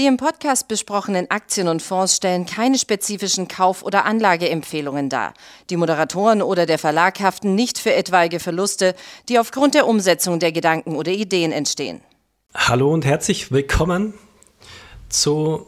Die 0.00 0.06
im 0.06 0.16
Podcast 0.16 0.66
besprochenen 0.66 1.30
Aktien 1.30 1.68
und 1.68 1.82
Fonds 1.82 2.16
stellen 2.16 2.46
keine 2.46 2.78
spezifischen 2.78 3.48
Kauf- 3.48 3.82
oder 3.82 4.06
Anlageempfehlungen 4.06 5.10
dar. 5.10 5.34
Die 5.68 5.76
Moderatoren 5.76 6.40
oder 6.40 6.64
der 6.64 6.78
Verlag 6.78 7.20
haften 7.20 7.54
nicht 7.54 7.78
für 7.78 7.92
etwaige 7.92 8.40
Verluste, 8.40 8.94
die 9.28 9.38
aufgrund 9.38 9.74
der 9.74 9.86
Umsetzung 9.86 10.38
der 10.38 10.52
Gedanken 10.52 10.96
oder 10.96 11.12
Ideen 11.12 11.52
entstehen. 11.52 12.00
Hallo 12.54 12.90
und 12.90 13.04
herzlich 13.04 13.52
willkommen 13.52 14.14
zu 15.10 15.66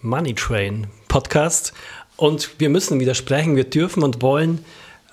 Money 0.00 0.34
Train 0.34 0.86
Podcast. 1.08 1.72
Und 2.16 2.60
wir 2.60 2.68
müssen 2.68 3.00
widersprechen, 3.00 3.56
wir 3.56 3.68
dürfen 3.68 4.04
und 4.04 4.22
wollen 4.22 4.64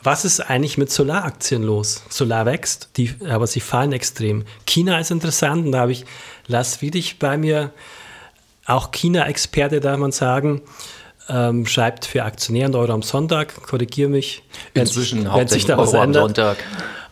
was 0.02 0.24
ist 0.24 0.40
eigentlich 0.40 0.78
mit 0.78 0.90
Solaraktien 0.90 1.62
los? 1.62 2.04
Solar 2.08 2.46
wächst, 2.46 2.90
die, 2.96 3.14
aber 3.28 3.48
sie 3.48 3.60
fallen 3.60 3.92
extrem. 3.92 4.46
China 4.66 4.98
ist 4.98 5.12
interessant 5.12 5.66
und 5.66 5.72
da 5.74 5.80
habe 5.80 5.92
ich 5.92 6.06
Lars 6.48 6.82
Wiedig 6.82 7.20
bei 7.20 7.38
mir, 7.38 7.74
auch 8.70 8.92
China-Experte, 8.92 9.80
darf 9.80 9.98
man 9.98 10.12
sagen. 10.12 10.62
Ähm, 11.28 11.68
schreibt 11.68 12.06
für 12.06 12.24
Aktionäre 12.24 12.70
und 12.70 12.76
Euro 12.76 12.94
am 12.94 13.02
Sonntag, 13.04 13.54
korrigiere 13.62 14.10
mich. 14.10 14.42
Inzwischen 14.74 15.26
wenn, 15.26 15.34
wenn 15.34 15.48
sich 15.48 15.66
da 15.66 15.78
Euro 15.78 15.98
am 16.00 16.14
Sonntag. 16.14 16.58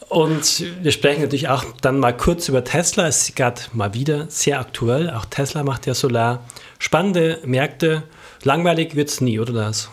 Und 0.10 0.64
wir 0.82 0.92
sprechen 0.92 1.22
natürlich 1.22 1.50
auch 1.50 1.66
dann 1.82 2.00
mal 2.00 2.16
kurz 2.16 2.48
über 2.48 2.64
Tesla. 2.64 3.08
Es 3.08 3.30
ist 3.30 3.36
gerade 3.36 3.62
mal 3.74 3.94
wieder 3.94 4.26
sehr 4.30 4.60
aktuell. 4.60 5.10
Auch 5.10 5.26
Tesla 5.26 5.64
macht 5.64 5.86
ja 5.86 5.94
Solar. 5.94 6.44
Spannende 6.80 7.40
Märkte. 7.46 8.04
Langweilig 8.44 8.96
wird 8.96 9.10
es 9.10 9.22
nie, 9.22 9.40
oder 9.40 9.54
das? 9.54 9.90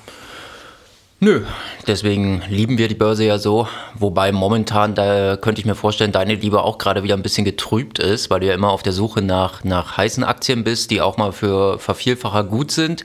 Nö, 1.20 1.42
deswegen 1.86 2.42
lieben 2.50 2.76
wir 2.76 2.88
die 2.88 2.94
Börse 2.94 3.24
ja 3.24 3.38
so. 3.38 3.66
Wobei 3.94 4.30
momentan, 4.32 4.94
da 4.94 5.36
könnte 5.36 5.60
ich 5.60 5.64
mir 5.64 5.76
vorstellen, 5.76 6.12
deine 6.12 6.34
Liebe 6.34 6.62
auch 6.62 6.76
gerade 6.76 7.02
wieder 7.02 7.14
ein 7.14 7.22
bisschen 7.22 7.44
getrübt 7.44 7.98
ist, 7.98 8.28
weil 8.28 8.40
du 8.40 8.46
ja 8.46 8.54
immer 8.54 8.70
auf 8.70 8.82
der 8.82 8.92
Suche 8.92 9.22
nach, 9.22 9.64
nach 9.64 9.96
heißen 9.96 10.22
Aktien 10.24 10.64
bist, 10.64 10.90
die 10.90 11.00
auch 11.00 11.16
mal 11.16 11.32
für 11.32 11.78
Vervielfacher 11.78 12.44
gut 12.44 12.72
sind. 12.72 13.04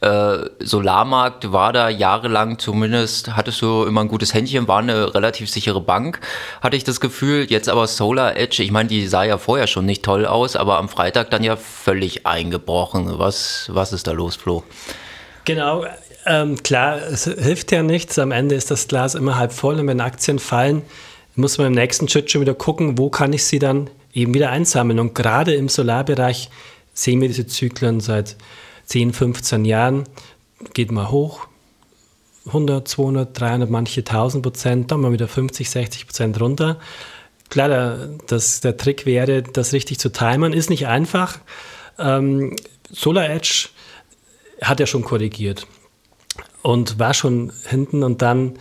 Äh, 0.00 0.38
Solarmarkt 0.60 1.52
war 1.52 1.72
da 1.72 1.88
jahrelang 1.88 2.58
zumindest, 2.58 3.36
hattest 3.36 3.60
du 3.60 3.84
immer 3.84 4.02
ein 4.02 4.08
gutes 4.08 4.32
Händchen, 4.32 4.68
war 4.68 4.78
eine 4.78 5.14
relativ 5.14 5.50
sichere 5.50 5.80
Bank, 5.80 6.20
hatte 6.62 6.76
ich 6.76 6.84
das 6.84 7.00
Gefühl. 7.00 7.46
Jetzt 7.50 7.68
aber 7.68 7.88
Solar 7.88 8.36
Edge, 8.36 8.62
ich 8.62 8.70
meine, 8.70 8.88
die 8.88 9.06
sah 9.08 9.24
ja 9.24 9.36
vorher 9.36 9.66
schon 9.66 9.84
nicht 9.84 10.04
toll 10.04 10.24
aus, 10.24 10.54
aber 10.54 10.78
am 10.78 10.88
Freitag 10.88 11.30
dann 11.32 11.42
ja 11.42 11.56
völlig 11.56 12.24
eingebrochen. 12.24 13.18
Was, 13.18 13.68
was 13.72 13.92
ist 13.92 14.06
da 14.06 14.12
los, 14.12 14.36
Flo? 14.36 14.62
Genau, 15.44 15.84
ähm, 16.28 16.62
klar, 16.62 16.98
es 16.98 17.24
hilft 17.24 17.72
ja 17.72 17.82
nichts. 17.82 18.18
Am 18.18 18.32
Ende 18.32 18.54
ist 18.54 18.70
das 18.70 18.86
Glas 18.86 19.14
immer 19.14 19.36
halb 19.36 19.52
voll 19.52 19.80
und 19.80 19.86
wenn 19.86 20.00
Aktien 20.00 20.38
fallen, 20.38 20.82
muss 21.36 21.56
man 21.56 21.68
im 21.68 21.72
nächsten 21.72 22.08
Schritt 22.08 22.30
schon 22.30 22.42
wieder 22.42 22.54
gucken, 22.54 22.98
wo 22.98 23.08
kann 23.08 23.32
ich 23.32 23.44
sie 23.44 23.58
dann 23.58 23.88
eben 24.12 24.34
wieder 24.34 24.50
einsammeln. 24.50 24.98
Und 24.98 25.14
gerade 25.14 25.54
im 25.54 25.68
Solarbereich 25.68 26.50
sehen 26.92 27.20
wir 27.20 27.28
diese 27.28 27.46
Zyklen 27.46 28.00
seit 28.00 28.36
10, 28.86 29.12
15 29.12 29.64
Jahren. 29.64 30.04
Geht 30.74 30.92
mal 30.92 31.10
hoch, 31.10 31.46
100, 32.46 32.86
200, 32.86 33.40
300, 33.40 33.70
manche 33.70 34.00
1000 34.00 34.42
Prozent, 34.42 34.90
dann 34.90 35.00
mal 35.00 35.12
wieder 35.12 35.28
50, 35.28 35.70
60 35.70 36.06
Prozent 36.06 36.40
runter. 36.40 36.78
Klar, 37.48 37.68
der, 37.68 38.08
das, 38.26 38.60
der 38.60 38.76
Trick 38.76 39.06
wäre, 39.06 39.42
das 39.42 39.72
richtig 39.72 39.98
zu 39.98 40.10
timen, 40.10 40.52
ist 40.52 40.68
nicht 40.68 40.86
einfach. 40.86 41.38
Ähm, 41.98 42.56
Solar 42.90 43.30
Edge 43.30 43.68
hat 44.60 44.80
ja 44.80 44.86
schon 44.86 45.04
korrigiert 45.04 45.66
und 46.68 46.98
war 46.98 47.14
schon 47.14 47.50
hinten 47.66 48.02
und 48.02 48.20
dann 48.20 48.52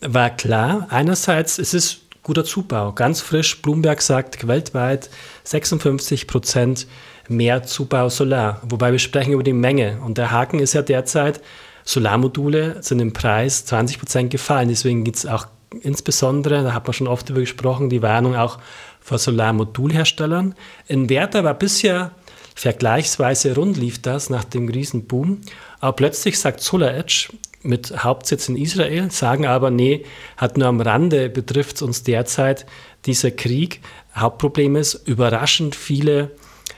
war 0.00 0.30
klar, 0.30 0.86
einerseits 0.88 1.58
es 1.58 1.74
ist 1.74 2.00
guter 2.22 2.42
Zubau, 2.42 2.92
ganz 2.92 3.20
frisch, 3.20 3.60
Bloomberg 3.60 4.00
sagt 4.00 4.48
weltweit 4.48 5.10
56 5.44 6.26
Prozent 6.26 6.86
mehr 7.28 7.64
Zubau 7.64 8.08
Solar, 8.08 8.62
wobei 8.62 8.92
wir 8.92 8.98
sprechen 8.98 9.34
über 9.34 9.42
die 9.42 9.52
Menge. 9.52 9.98
Und 10.02 10.16
der 10.16 10.30
Haken 10.30 10.58
ist 10.58 10.72
ja 10.72 10.80
derzeit, 10.80 11.42
Solarmodule 11.84 12.82
sind 12.82 12.98
im 12.98 13.12
Preis 13.12 13.66
20 13.66 13.98
Prozent 13.98 14.30
gefallen, 14.30 14.70
deswegen 14.70 15.04
gibt 15.04 15.18
es 15.18 15.26
auch 15.26 15.48
insbesondere, 15.82 16.62
da 16.62 16.72
hat 16.72 16.86
man 16.86 16.94
schon 16.94 17.08
oft 17.08 17.28
darüber 17.28 17.42
gesprochen, 17.42 17.90
die 17.90 18.00
Warnung 18.00 18.36
auch 18.36 18.58
vor 19.00 19.18
Solarmodulherstellern. 19.18 20.54
Inverter 20.86 21.44
war 21.44 21.52
bisher 21.52 22.12
vergleichsweise 22.54 23.54
rund 23.54 23.76
lief 23.76 24.00
das 24.00 24.30
nach 24.30 24.44
dem 24.44 24.68
Riesenboom 24.68 25.42
aber 25.80 25.92
plötzlich 25.92 26.38
sagt 26.38 26.60
SolarEdge 26.60 27.28
mit 27.62 28.04
Hauptsitz 28.04 28.48
in 28.48 28.56
Israel, 28.56 29.10
sagen 29.10 29.46
aber, 29.46 29.70
nee, 29.70 30.04
hat 30.36 30.56
nur 30.56 30.68
am 30.68 30.80
Rande 30.80 31.28
betrifft 31.28 31.82
uns 31.82 32.02
derzeit 32.02 32.66
dieser 33.04 33.30
Krieg. 33.30 33.80
Hauptproblem 34.14 34.76
ist 34.76 34.94
überraschend 35.06 35.74
viele 35.74 36.30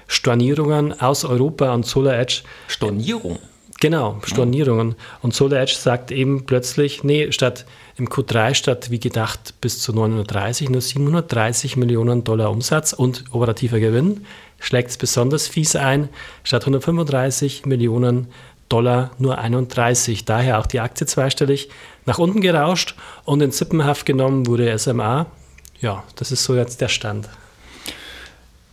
Stornierungen 0.06 0.98
aus 1.00 1.24
Europa 1.24 1.72
und 1.72 1.86
SolarEdge. 1.86 2.42
Stornierung? 2.68 3.38
Genau, 3.80 4.20
Stornierungen. 4.24 4.94
Und 5.22 5.34
SolarEdge 5.34 5.74
sagt 5.74 6.10
eben 6.10 6.44
plötzlich, 6.44 7.02
nee, 7.02 7.32
statt 7.32 7.64
im 7.96 8.08
Q3 8.08 8.54
statt 8.54 8.90
wie 8.90 8.98
gedacht 8.98 9.54
bis 9.60 9.80
zu 9.80 9.92
930 9.92 10.70
nur 10.70 10.80
730 10.80 11.76
Millionen 11.76 12.24
Dollar 12.24 12.50
Umsatz 12.50 12.92
und 12.92 13.24
operativer 13.30 13.78
Gewinn 13.78 14.26
schlägt 14.58 14.90
es 14.90 14.96
besonders 14.96 15.48
fies 15.48 15.76
ein, 15.76 16.08
statt 16.44 16.62
135 16.62 17.66
Millionen 17.66 18.24
Dollar 18.24 18.34
Dollar 18.70 19.10
nur 19.18 19.38
31. 19.38 20.24
Daher 20.24 20.58
auch 20.58 20.66
die 20.66 20.80
Aktie 20.80 21.06
zweistellig 21.06 21.68
nach 22.06 22.18
unten 22.18 22.40
gerauscht 22.40 22.94
und 23.24 23.42
in 23.42 23.52
Zippenhaft 23.52 24.06
genommen 24.06 24.46
wurde 24.46 24.78
SMA. 24.78 25.26
Ja, 25.80 26.04
das 26.16 26.32
ist 26.32 26.44
so 26.44 26.54
jetzt 26.54 26.80
der 26.80 26.88
Stand. 26.88 27.28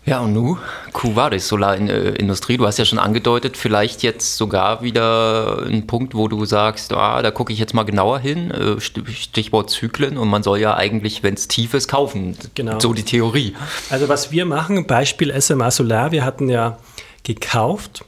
Ja, 0.07 0.21
und 0.21 0.31
nu, 0.31 0.57
Kuvaris, 0.93 1.49
Solarindustrie, 1.49 2.55
du 2.55 2.65
hast 2.65 2.79
ja 2.79 2.85
schon 2.85 2.97
angedeutet, 2.97 3.57
vielleicht 3.57 4.03
jetzt 4.03 4.37
sogar 4.37 4.81
wieder 4.81 5.63
ein 5.67 5.85
Punkt, 5.85 6.15
wo 6.15 6.29
du 6.29 6.45
sagst, 6.45 6.93
ah, 6.93 7.21
da 7.21 7.29
gucke 7.29 7.51
ich 7.51 7.59
jetzt 7.59 7.73
mal 7.73 7.83
genauer 7.83 8.19
hin, 8.19 8.49
äh, 8.51 8.79
Stichwort 8.79 9.69
Zyklen 9.69 10.17
und 10.17 10.29
man 10.29 10.43
soll 10.43 10.59
ja 10.59 10.77
eigentlich, 10.77 11.23
wenn 11.23 11.33
es 11.33 11.49
tief 11.49 11.73
ist, 11.73 11.89
kaufen. 11.89 12.37
Genau. 12.55 12.79
So 12.79 12.93
die 12.93 13.03
Theorie. 13.03 13.53
Also 13.89 14.07
was 14.07 14.31
wir 14.31 14.45
machen, 14.45 14.87
Beispiel 14.87 15.41
SMA 15.41 15.71
Solar, 15.71 16.13
wir 16.13 16.23
hatten 16.23 16.47
ja 16.47 16.77
gekauft 17.23 18.05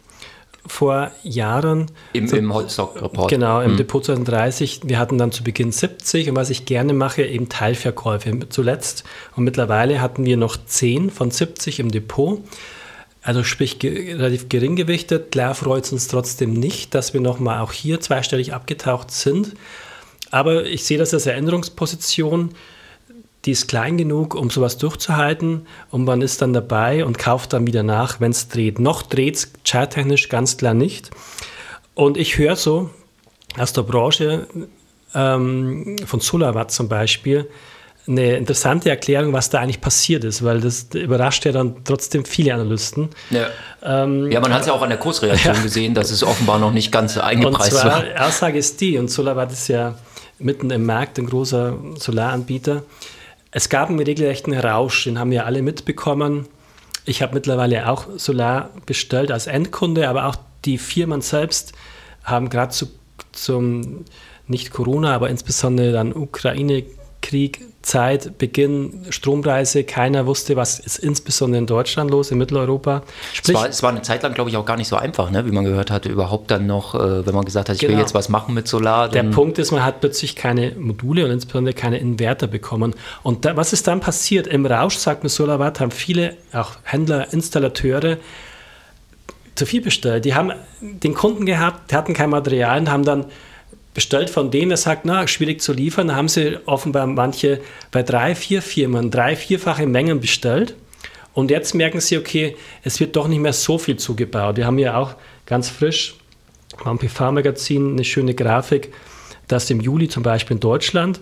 vor 0.69 1.11
Jahren. 1.23 1.87
Im, 2.13 2.27
so, 2.27 2.37
im 2.37 2.53
Holzstock-Report. 2.53 3.29
Genau, 3.29 3.61
im 3.61 3.71
hm. 3.71 3.77
Depot 3.77 4.03
2030. 4.03 4.81
Wir 4.85 4.99
hatten 4.99 5.17
dann 5.17 5.31
zu 5.31 5.43
Beginn 5.43 5.71
70 5.71 6.29
und 6.29 6.35
was 6.35 6.49
ich 6.49 6.65
gerne 6.65 6.93
mache, 6.93 7.23
eben 7.23 7.49
Teilverkäufe 7.49 8.49
zuletzt. 8.49 9.03
Und 9.35 9.43
mittlerweile 9.43 10.01
hatten 10.01 10.25
wir 10.25 10.37
noch 10.37 10.57
10 10.57 11.09
von 11.09 11.31
70 11.31 11.79
im 11.79 11.91
Depot. 11.91 12.41
Also 13.21 13.43
sprich 13.43 13.79
ge 13.79 14.13
relativ 14.13 14.47
gering 14.47 14.75
gewichtet. 14.75 15.31
Klar 15.31 15.55
freut 15.55 15.85
es 15.85 15.91
uns 15.91 16.07
trotzdem 16.07 16.53
nicht, 16.53 16.95
dass 16.95 17.13
wir 17.13 17.21
nochmal 17.21 17.61
auch 17.61 17.73
hier 17.73 17.99
zweistellig 17.99 18.53
abgetaucht 18.53 19.11
sind. 19.11 19.55
Aber 20.31 20.65
ich 20.65 20.85
sehe 20.85 20.97
das 20.97 21.13
als 21.13 21.25
Erinnerungsposition 21.25 22.51
die 23.45 23.51
ist 23.51 23.67
klein 23.67 23.97
genug, 23.97 24.35
um 24.35 24.49
sowas 24.49 24.77
durchzuhalten 24.77 25.65
und 25.91 26.03
man 26.03 26.21
ist 26.21 26.41
dann 26.41 26.53
dabei 26.53 27.05
und 27.05 27.17
kauft 27.17 27.53
dann 27.53 27.65
wieder 27.65 27.83
nach, 27.83 28.19
wenn 28.19 28.31
es 28.31 28.49
dreht. 28.49 28.79
Noch 28.79 29.01
dreht 29.01 29.35
es 29.35 29.53
charttechnisch 29.63 30.29
ganz 30.29 30.57
klar 30.57 30.73
nicht. 30.73 31.11
Und 31.95 32.17
ich 32.17 32.37
höre 32.37 32.55
so 32.55 32.89
aus 33.57 33.73
der 33.73 33.83
Branche 33.83 34.47
ähm, 35.15 35.95
von 36.05 36.19
Solawatt 36.19 36.71
zum 36.71 36.89
Beispiel 36.89 37.49
eine 38.07 38.37
interessante 38.37 38.89
Erklärung, 38.89 39.33
was 39.33 39.49
da 39.49 39.59
eigentlich 39.59 39.81
passiert 39.81 40.23
ist, 40.23 40.43
weil 40.43 40.61
das 40.61 40.87
überrascht 40.93 41.45
ja 41.45 41.51
dann 41.51 41.83
trotzdem 41.83 42.25
viele 42.25 42.53
Analysten. 42.55 43.09
Ja, 43.29 43.47
ähm, 43.83 44.31
ja 44.31 44.39
man 44.39 44.53
hat 44.53 44.61
es 44.61 44.67
ja 44.67 44.73
auch 44.73 44.81
an 44.81 44.89
der 44.89 44.97
Kursreaktion 44.97 45.55
ja. 45.55 45.61
gesehen, 45.61 45.93
dass 45.93 46.09
es 46.09 46.23
offenbar 46.23 46.57
noch 46.57 46.71
nicht 46.71 46.91
ganz 46.91 47.17
eingepreist 47.17 47.73
und 47.73 47.79
zwar, 47.79 48.03
war. 48.03 48.27
Aussage 48.27 48.57
ist 48.57 48.81
die, 48.81 48.97
und 48.97 49.09
Solawatt 49.09 49.51
ist 49.51 49.67
ja 49.67 49.95
mitten 50.39 50.71
im 50.71 50.85
Markt 50.85 51.19
ein 51.19 51.27
großer 51.27 51.77
Solaranbieter 51.97 52.83
es 53.51 53.69
gab 53.69 53.89
einen 53.89 53.99
regelrechten 53.99 54.53
Rausch, 54.53 55.05
den 55.05 55.17
haben 55.19 55.31
wir 55.31 55.45
alle 55.45 55.61
mitbekommen. 55.61 56.47
Ich 57.05 57.21
habe 57.21 57.33
mittlerweile 57.33 57.89
auch 57.89 58.05
Solar 58.17 58.69
bestellt 58.85 59.31
als 59.31 59.47
Endkunde, 59.47 60.07
aber 60.07 60.25
auch 60.25 60.35
die 60.65 60.77
Firmen 60.77 61.21
selbst 61.21 61.73
haben 62.23 62.49
gerade 62.49 62.71
zu, 62.71 62.87
zum, 63.31 64.05
nicht 64.47 64.71
Corona, 64.71 65.15
aber 65.15 65.29
insbesondere 65.29 65.91
dann 65.91 66.13
Ukraine-Krieg 67.29 67.61
Zeit, 67.81 68.37
Beginn, 68.37 69.05
Strompreise, 69.09 69.83
keiner 69.83 70.25
wusste, 70.25 70.55
was 70.55 70.79
ist 70.79 70.97
insbesondere 70.97 71.59
in 71.59 71.65
Deutschland 71.65 72.11
los, 72.11 72.29
in 72.29 72.37
Mitteleuropa. 72.37 73.03
Sprich, 73.33 73.55
es, 73.55 73.61
war, 73.61 73.69
es 73.69 73.83
war 73.83 73.89
eine 73.91 74.01
Zeit 74.01 74.21
lang, 74.21 74.33
glaube 74.33 74.49
ich, 74.49 74.57
auch 74.57 74.65
gar 74.65 74.75
nicht 74.75 74.89
so 74.89 74.97
einfach, 74.97 75.31
ne? 75.31 75.45
wie 75.45 75.51
man 75.51 75.63
gehört 75.63 75.89
hatte, 75.89 76.09
überhaupt 76.09 76.51
dann 76.51 76.67
noch, 76.67 76.93
äh, 76.93 77.25
wenn 77.25 77.33
man 77.33 77.45
gesagt 77.45 77.69
hat, 77.69 77.75
ich 77.75 77.81
genau. 77.81 77.93
will 77.93 77.99
jetzt 77.99 78.13
was 78.13 78.27
machen 78.29 78.53
mit 78.53 78.67
Solar. 78.67 79.07
Der 79.09 79.23
Punkt 79.23 79.57
ist, 79.59 79.71
man 79.71 79.83
hat 79.83 80.01
plötzlich 80.01 80.35
keine 80.35 80.73
Module 80.77 81.25
und 81.25 81.31
insbesondere 81.31 81.73
keine 81.73 81.99
Inverter 81.99 82.47
bekommen. 82.47 82.95
Und 83.23 83.45
da, 83.45 83.55
was 83.55 83.71
ist 83.71 83.87
dann 83.87 84.01
passiert? 84.01 84.45
Im 84.47 84.65
Rausch, 84.65 84.97
sagt 84.97 85.23
mir 85.23 85.29
SolarWatt, 85.29 85.79
haben 85.79 85.91
viele, 85.91 86.35
auch 86.51 86.71
Händler, 86.83 87.31
Installateure, 87.31 88.17
zu 89.55 89.65
viel 89.65 89.81
bestellt. 89.81 90.25
Die 90.25 90.35
haben 90.35 90.51
den 90.81 91.13
Kunden 91.13 91.45
gehabt, 91.45 91.91
die 91.91 91.95
hatten 91.95 92.13
kein 92.13 92.29
Material 92.29 92.79
und 92.79 92.91
haben 92.91 93.03
dann 93.03 93.25
bestellt 93.93 94.29
von 94.29 94.51
dem, 94.51 94.69
der 94.69 94.77
sagt, 94.77 95.05
na, 95.05 95.27
schwierig 95.27 95.61
zu 95.61 95.73
liefern, 95.73 96.15
haben 96.15 96.27
sie 96.27 96.57
offenbar 96.65 97.07
manche 97.07 97.61
bei 97.91 98.03
drei, 98.03 98.35
vier 98.35 98.61
Firmen 98.61 99.11
drei, 99.11 99.35
vierfache 99.35 99.87
Mengen 99.87 100.19
bestellt. 100.19 100.75
Und 101.33 101.51
jetzt 101.51 101.73
merken 101.75 101.99
sie, 101.99 102.17
okay, 102.17 102.55
es 102.83 102.99
wird 102.99 103.15
doch 103.15 103.27
nicht 103.27 103.39
mehr 103.39 103.53
so 103.53 103.77
viel 103.77 103.97
zugebaut. 103.97 104.57
Wir 104.57 104.65
haben 104.65 104.79
ja 104.79 104.97
auch 104.97 105.15
ganz 105.45 105.69
frisch 105.69 106.15
am 106.83 106.99
PV-Magazin 106.99 107.93
eine 107.93 108.03
schöne 108.03 108.33
Grafik, 108.33 108.93
dass 109.47 109.69
im 109.69 109.81
Juli 109.81 110.07
zum 110.07 110.23
Beispiel 110.23 110.55
in 110.55 110.61
Deutschland 110.61 111.21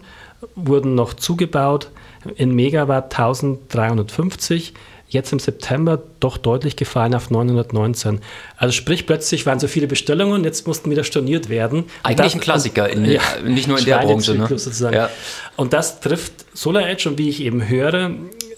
wurden 0.56 0.96
noch 0.96 1.14
zugebaut 1.14 1.90
in 2.36 2.54
Megawatt 2.54 3.18
1350 3.18 4.74
jetzt 5.10 5.32
im 5.32 5.40
September 5.40 6.02
doch 6.20 6.38
deutlich 6.38 6.76
gefallen 6.76 7.16
auf 7.16 7.30
919. 7.30 8.20
Also 8.58 8.74
sprich, 8.74 9.06
plötzlich 9.06 9.46
waren 9.46 9.60
so 9.60 9.68
viele 9.68 9.88
Bestellungen, 9.88 10.44
jetzt 10.44 10.68
mussten 10.68 10.92
wieder 10.92 11.04
storniert 11.04 11.50
werden. 11.50 11.86
Eigentlich 12.04 12.18
das, 12.18 12.34
ein 12.36 12.40
Klassiker, 12.42 12.90
in, 12.90 13.06
ja, 13.06 13.22
nicht 13.44 13.68
nur 13.68 13.80
in 13.80 13.86
der 13.86 14.00
Branche. 14.00 14.36
Ne? 14.36 14.48
Sozusagen. 14.48 14.96
Ja. 14.96 15.10
Und 15.56 15.74
das 15.74 16.02
trifft 16.02 16.46
SolarEdge 16.54 17.10
und 17.10 17.18
wie 17.18 17.30
ich 17.30 17.42
eben 17.42 17.68
höre, 17.68 18.12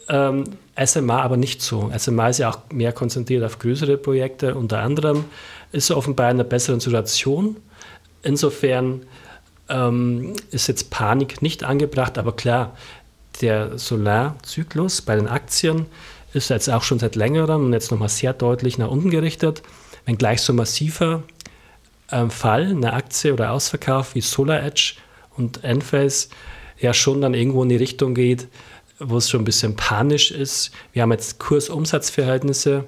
ähm, 0.10 0.44
SMA 0.84 1.22
aber 1.22 1.38
nicht 1.38 1.62
so. 1.62 1.92
SMA 1.96 2.30
ist 2.30 2.40
ja 2.40 2.50
auch 2.50 2.60
mehr 2.72 2.94
konzentriert 2.94 3.44
auf 3.44 3.60
größere 3.60 3.98
Projekte, 3.98 4.56
unter 4.56 4.80
anderem 4.80 5.26
ist 5.72 5.92
offenbar 5.92 6.32
in 6.32 6.38
einer 6.38 6.46
besseren 6.46 6.80
Situation. 6.80 7.58
Insofern 8.24 9.04
ähm, 9.70 10.34
ist 10.50 10.68
jetzt 10.68 10.90
Panik 10.90 11.42
nicht 11.42 11.64
angebracht, 11.64 12.18
aber 12.18 12.36
klar, 12.36 12.76
der 13.42 13.78
Solarzyklus 13.78 15.02
bei 15.02 15.16
den 15.16 15.28
Aktien 15.28 15.86
ist 16.34 16.50
jetzt 16.50 16.70
auch 16.70 16.84
schon 16.84 17.00
seit 17.00 17.16
längerem 17.16 17.66
und 17.66 17.74
jetzt 17.74 17.92
nochmal 17.92 18.10
sehr 18.10 18.34
deutlich 18.34 18.78
nach 18.78 18.90
unten 18.90 19.10
gerichtet. 19.10 19.64
Wenn 20.06 20.18
gleich 20.18 20.42
so 20.42 20.54
massiver 20.54 21.24
ähm, 22.12 22.30
Fall, 22.30 22.68
eine 22.68 22.94
Aktie 22.94 23.34
oder 23.34 23.52
Ausverkauf 23.52 24.16
wie 24.16 24.22
SolarEdge 24.22 24.96
und 25.38 25.64
Enphase 25.64 26.30
ja 26.80 26.94
schon 26.94 27.22
dann 27.22 27.34
irgendwo 27.34 27.64
in 27.64 27.70
die 27.70 27.76
Richtung 27.76 28.14
geht, 28.14 28.48
wo 29.00 29.18
es 29.18 29.30
schon 29.30 29.42
ein 29.42 29.46
bisschen 29.46 29.76
panisch 29.76 30.32
ist. 30.32 30.72
Wir 30.94 31.04
haben 31.04 31.12
jetzt 31.12 31.40
Kursumsatzverhältnisse 31.40 32.86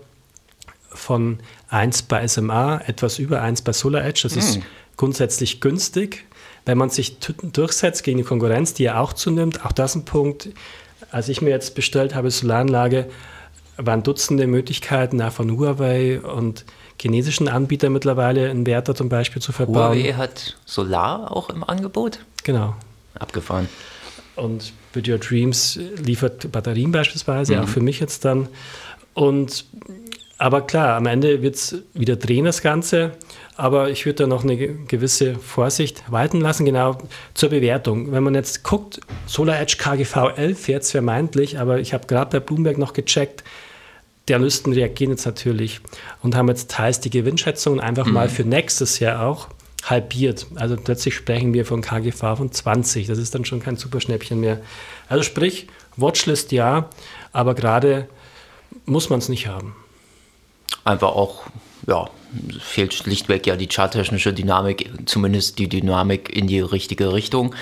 von 0.90 1.40
1 1.70 2.04
bei 2.04 2.28
SMA, 2.28 2.82
etwas 2.86 3.20
über 3.20 3.42
1 3.42 3.62
bei 3.62 3.74
SolarEdge. 3.74 4.22
Das 4.24 4.36
mm. 4.36 4.40
ist 4.40 4.56
hm. 4.56 4.64
grundsätzlich 4.98 5.62
günstig. 5.62 6.26
Wenn 6.66 6.78
man 6.78 6.90
sich 6.90 7.18
durchsetzt 7.20 8.04
gegen 8.04 8.20
die 8.20 8.24
Konkurrenz, 8.24 8.74
die 8.74 8.84
ja 8.84 9.00
auch 9.00 9.14
zunimmt, 9.14 9.66
auch 9.66 9.72
das 9.72 9.96
ein 9.96 10.06
Punkt. 10.06 10.50
Als 11.10 11.30
ich 11.30 11.42
mir 11.42 11.50
jetzt 11.50 11.76
bestellt 11.76 12.14
habe, 12.16 12.30
Solaranlage, 12.30 13.08
waren 13.78 14.04
Dutzende 14.04 14.48
Möglichkeiten, 14.48 15.22
auch 15.22 15.32
von 15.32 15.58
Huawei 15.58 16.22
und 16.22 16.66
chinesischen 17.02 17.48
Anbietern 17.48 17.94
mittlerweile 17.94 18.50
Inverter 18.50 18.94
zum 18.94 19.10
Beispiel 19.10 19.42
zu 19.42 19.52
verbauen. 19.52 19.98
Huawei 19.98 20.14
hat 20.14 20.58
Solar 20.66 21.36
auch 21.36 21.50
im 21.50 21.64
Angebot? 21.64 22.20
Genau. 22.44 22.76
Abgefahren. 23.16 23.68
Und 24.36 24.74
Your 25.08 25.18
Dreams 25.18 25.80
liefert 25.98 26.52
Batterien 26.52 26.92
beispielsweise, 26.92 27.56
mhm. 27.56 27.64
auch 27.64 27.68
für 27.68 27.82
mich 27.82 28.00
jetzt 28.00 28.26
dann. 28.26 28.48
Und 29.14 29.66
aber 30.42 30.62
klar, 30.62 30.96
am 30.98 31.06
Ende 31.06 31.44
wird 31.44 31.54
es 31.54 31.84
wieder 31.94 32.16
drehen, 32.16 32.46
das 32.46 32.64
Ganze. 32.64 33.12
Aber 33.58 33.92
ich 33.92 34.08
würde 34.08 34.24
da 34.24 34.28
noch 34.28 34.44
eine 34.44 34.58
gewisse 34.58 35.36
Vorsicht 35.36 36.04
walten 36.08 36.42
lassen, 36.42 36.66
genau 36.66 36.98
zur 37.36 37.50
Bewertung. 37.50 38.12
Wenn 38.12 38.24
man 38.24 38.34
jetzt 38.34 38.64
guckt, 38.64 39.00
Solar 39.28 39.60
Edge 39.60 39.76
KGV 39.78 40.36
11 40.36 40.68
jetzt 40.68 40.90
vermeintlich, 40.90 41.60
aber 41.60 41.80
ich 41.80 41.94
habe 41.94 42.08
gerade 42.08 42.32
bei 42.32 42.44
Bloomberg 42.44 42.80
noch 42.80 42.94
gecheckt, 42.94 43.44
die 44.28 44.34
Analysten 44.34 44.74
reagieren 44.74 45.12
jetzt 45.12 45.28
natürlich 45.28 45.80
und 46.24 46.36
haben 46.36 46.48
jetzt 46.48 46.72
teils 46.72 47.00
die 47.00 47.12
Gewinnschätzungen 47.12 47.80
einfach 47.80 48.08
mhm. 48.08 48.14
mal 48.14 48.28
für 48.28 48.44
nächstes 48.44 48.98
Jahr 48.98 49.28
auch 49.28 49.48
halbiert. 49.84 50.48
Also 50.56 50.76
plötzlich 50.76 51.14
sprechen 51.14 51.54
wir 51.54 51.68
von 51.68 51.82
KGV 51.82 52.20
von 52.20 52.52
20. 52.52 53.06
Das 53.06 53.20
ist 53.20 53.36
dann 53.36 53.46
schon 53.46 53.62
kein 53.62 53.76
Superschnäppchen 53.76 54.40
mehr. 54.40 54.60
Also 55.08 55.22
sprich, 55.22 55.68
Watchlist 55.98 56.52
ja, 56.52 56.90
aber 57.32 57.54
gerade 57.54 58.08
muss 58.86 59.12
man 59.12 59.20
es 59.20 59.30
nicht 59.30 59.46
haben 59.46 59.76
einfach 60.84 61.10
auch, 61.10 61.44
ja, 61.88 62.10
fehlt 62.60 62.94
schlichtweg 62.94 63.46
ja 63.46 63.56
die 63.56 63.68
charttechnische 63.68 64.34
Dynamik, 64.34 64.90
zumindest 65.06 65.60
die 65.60 65.68
Dynamik 65.68 66.36
in 66.36 66.48
die 66.48 66.62
richtige 66.62 67.14
Richtung. 67.14 67.54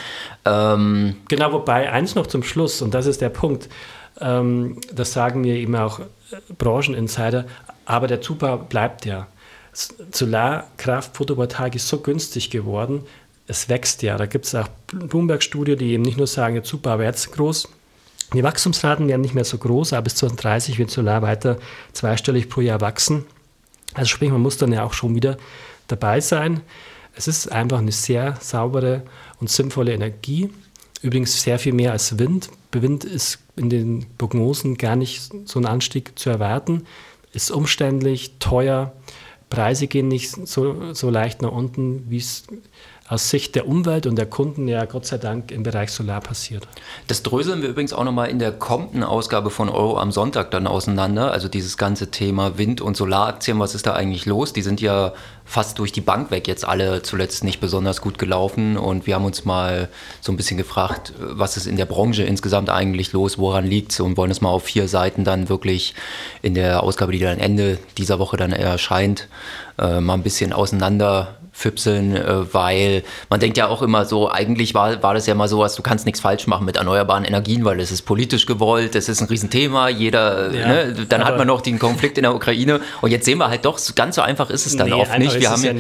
Ähm 0.45 1.15
genau, 1.27 1.51
wobei 1.51 1.91
eins 1.91 2.15
noch 2.15 2.27
zum 2.27 2.43
Schluss, 2.43 2.81
und 2.81 2.93
das 2.93 3.05
ist 3.05 3.21
der 3.21 3.29
Punkt, 3.29 3.69
ähm, 4.21 4.79
das 4.93 5.13
sagen 5.13 5.41
mir 5.41 5.55
eben 5.55 5.75
auch 5.75 5.99
äh, 5.99 6.03
Brancheninsider, 6.57 7.45
aber 7.85 8.07
der 8.07 8.21
Zubau 8.21 8.57
bleibt 8.57 9.05
ja. 9.05 9.27
Solarkraft, 10.11 11.15
Photovoltaik 11.15 11.75
ist 11.75 11.87
so 11.87 11.99
günstig 11.99 12.49
geworden, 12.49 13.03
es 13.47 13.69
wächst 13.69 14.03
ja. 14.03 14.17
Da 14.17 14.25
gibt 14.25 14.45
es 14.45 14.55
auch 14.55 14.67
Bloomberg-Studien, 14.87 15.77
die 15.77 15.93
eben 15.93 16.03
nicht 16.03 16.17
nur 16.17 16.27
sagen, 16.27 16.55
der 16.55 16.63
Zubau 16.63 16.99
jetzt 16.99 17.31
groß, 17.31 17.69
die 18.33 18.43
Wachstumsraten 18.43 19.07
werden 19.07 19.21
nicht 19.21 19.33
mehr 19.33 19.43
so 19.43 19.57
groß, 19.57 19.93
aber 19.93 20.03
bis 20.03 20.15
2030 20.15 20.77
wird 20.77 20.91
Solar 20.91 21.21
weiter 21.21 21.57
zweistellig 21.93 22.49
pro 22.49 22.61
Jahr 22.61 22.81
wachsen. 22.81 23.25
Also 23.93 24.09
sprich, 24.09 24.31
man 24.31 24.41
muss 24.41 24.57
dann 24.57 24.71
ja 24.71 24.83
auch 24.83 24.93
schon 24.93 25.15
wieder 25.15 25.37
dabei 25.87 26.21
sein. 26.21 26.61
Es 27.15 27.27
ist 27.27 27.51
einfach 27.51 27.79
eine 27.79 27.91
sehr 27.91 28.37
saubere 28.39 29.03
und 29.39 29.49
sinnvolle 29.49 29.93
Energie. 29.93 30.49
Übrigens 31.01 31.41
sehr 31.41 31.59
viel 31.59 31.73
mehr 31.73 31.91
als 31.91 32.19
Wind. 32.19 32.49
Bei 32.71 32.81
Wind 32.81 33.03
ist 33.03 33.39
in 33.55 33.69
den 33.69 34.05
Prognosen 34.17 34.77
gar 34.77 34.95
nicht 34.95 35.31
so 35.45 35.59
ein 35.59 35.65
Anstieg 35.65 36.17
zu 36.19 36.29
erwarten. 36.29 36.85
Ist 37.33 37.51
umständlich, 37.51 38.35
teuer. 38.39 38.93
Preise 39.49 39.87
gehen 39.87 40.07
nicht 40.07 40.29
so, 40.47 40.93
so 40.93 41.09
leicht 41.09 41.41
nach 41.41 41.51
unten, 41.51 42.05
wie 42.09 42.17
es 42.17 42.43
aus 43.09 43.31
Sicht 43.31 43.55
der 43.55 43.67
Umwelt 43.67 44.05
und 44.05 44.15
der 44.15 44.27
Kunden 44.27 44.67
ja 44.67 44.85
Gott 44.85 45.07
sei 45.07 45.17
Dank 45.17 45.51
im 45.51 45.63
Bereich 45.63 45.89
Solar 45.89 46.21
passiert. 46.21 46.67
Das 47.07 47.23
dröseln 47.23 47.63
wir 47.63 47.69
übrigens 47.69 47.91
auch 47.91 48.03
nochmal 48.03 48.29
in 48.29 48.37
der 48.37 48.51
kommenden 48.51 49.03
Ausgabe 49.03 49.49
von 49.49 49.67
Euro 49.67 49.97
am 49.97 50.11
Sonntag 50.11 50.51
dann 50.51 50.67
auseinander. 50.67 51.31
Also 51.31 51.47
dieses 51.47 51.77
ganze 51.77 52.11
Thema 52.11 52.59
Wind- 52.59 52.81
und 52.81 52.95
Solaraktien, 52.95 53.59
was 53.59 53.73
ist 53.73 53.87
da 53.87 53.93
eigentlich 53.93 54.27
los? 54.27 54.53
Die 54.53 54.61
sind 54.61 54.79
ja 54.79 55.13
fast 55.43 55.79
durch 55.79 55.91
die 55.91 56.01
Bank 56.01 56.29
weg 56.29 56.47
jetzt 56.47 56.63
alle 56.63 57.01
zuletzt 57.01 57.43
nicht 57.43 57.59
besonders 57.59 58.01
gut 58.01 58.19
gelaufen 58.19 58.77
und 58.77 59.07
wir 59.07 59.15
haben 59.15 59.25
uns 59.25 59.45
mal 59.45 59.89
so 60.21 60.31
ein 60.31 60.37
bisschen 60.37 60.57
gefragt, 60.57 61.13
was 61.17 61.57
ist 61.57 61.65
in 61.65 61.75
der 61.75 61.85
Branche 61.87 62.21
insgesamt 62.21 62.69
eigentlich 62.69 63.13
los, 63.13 63.39
woran 63.39 63.65
liegt 63.65 63.91
es 63.91 63.99
und 63.99 64.15
wollen 64.15 64.29
es 64.29 64.41
mal 64.41 64.49
auf 64.49 64.65
vier 64.65 64.87
Seiten 64.87 65.23
dann 65.23 65.49
wirklich 65.49 65.95
in 66.43 66.53
der 66.53 66.83
Ausgabe, 66.83 67.13
die 67.13 67.17
dann 67.17 67.39
Ende 67.39 67.79
dieser 67.97 68.19
Woche 68.19 68.37
dann 68.37 68.51
erscheint, 68.51 69.27
äh, 69.79 69.99
mal 69.99 70.13
ein 70.13 70.21
bisschen 70.21 70.53
auseinander 70.53 71.38
füpseln, 71.59 72.15
äh, 72.15 72.53
weil 72.53 73.03
man 73.29 73.39
denkt 73.39 73.57
ja 73.57 73.67
auch 73.67 73.81
immer 73.81 74.05
so, 74.05 74.29
eigentlich 74.31 74.73
war, 74.73 75.03
war 75.03 75.13
das 75.13 75.27
ja 75.27 75.35
mal 75.35 75.47
so, 75.47 75.59
was 75.59 75.75
du 75.75 75.81
kannst 75.81 76.05
nichts 76.05 76.21
falsch 76.21 76.47
machen 76.47 76.65
mit 76.65 76.77
erneuerbaren 76.77 77.25
Energien, 77.25 77.65
weil 77.65 77.79
es 77.79 77.91
ist 77.91 78.03
politisch 78.03 78.45
gewollt, 78.45 78.95
es 78.95 79.09
ist 79.09 79.21
ein 79.21 79.27
Riesenthema, 79.27 79.89
jeder, 79.89 80.53
ja, 80.53 80.67
ne? 80.67 80.95
dann 81.07 81.25
hat 81.25 81.37
man 81.37 81.47
noch 81.47 81.61
den 81.61 81.77
Konflikt 81.77 82.17
in 82.17 82.23
der 82.23 82.33
Ukraine 82.33 82.79
und 83.01 83.11
jetzt 83.11 83.25
sehen 83.25 83.37
wir 83.37 83.49
halt 83.49 83.65
doch, 83.65 83.79
ganz 83.95 84.15
so 84.15 84.21
einfach 84.21 84.49
ist 84.49 84.65
es 84.65 84.77
dann 84.77 84.87
nee, 84.87 84.93
oft 84.93 85.17
nicht. 85.19 85.39
Wir 85.39 85.49
haben 85.49 85.63
ja, 85.63 85.73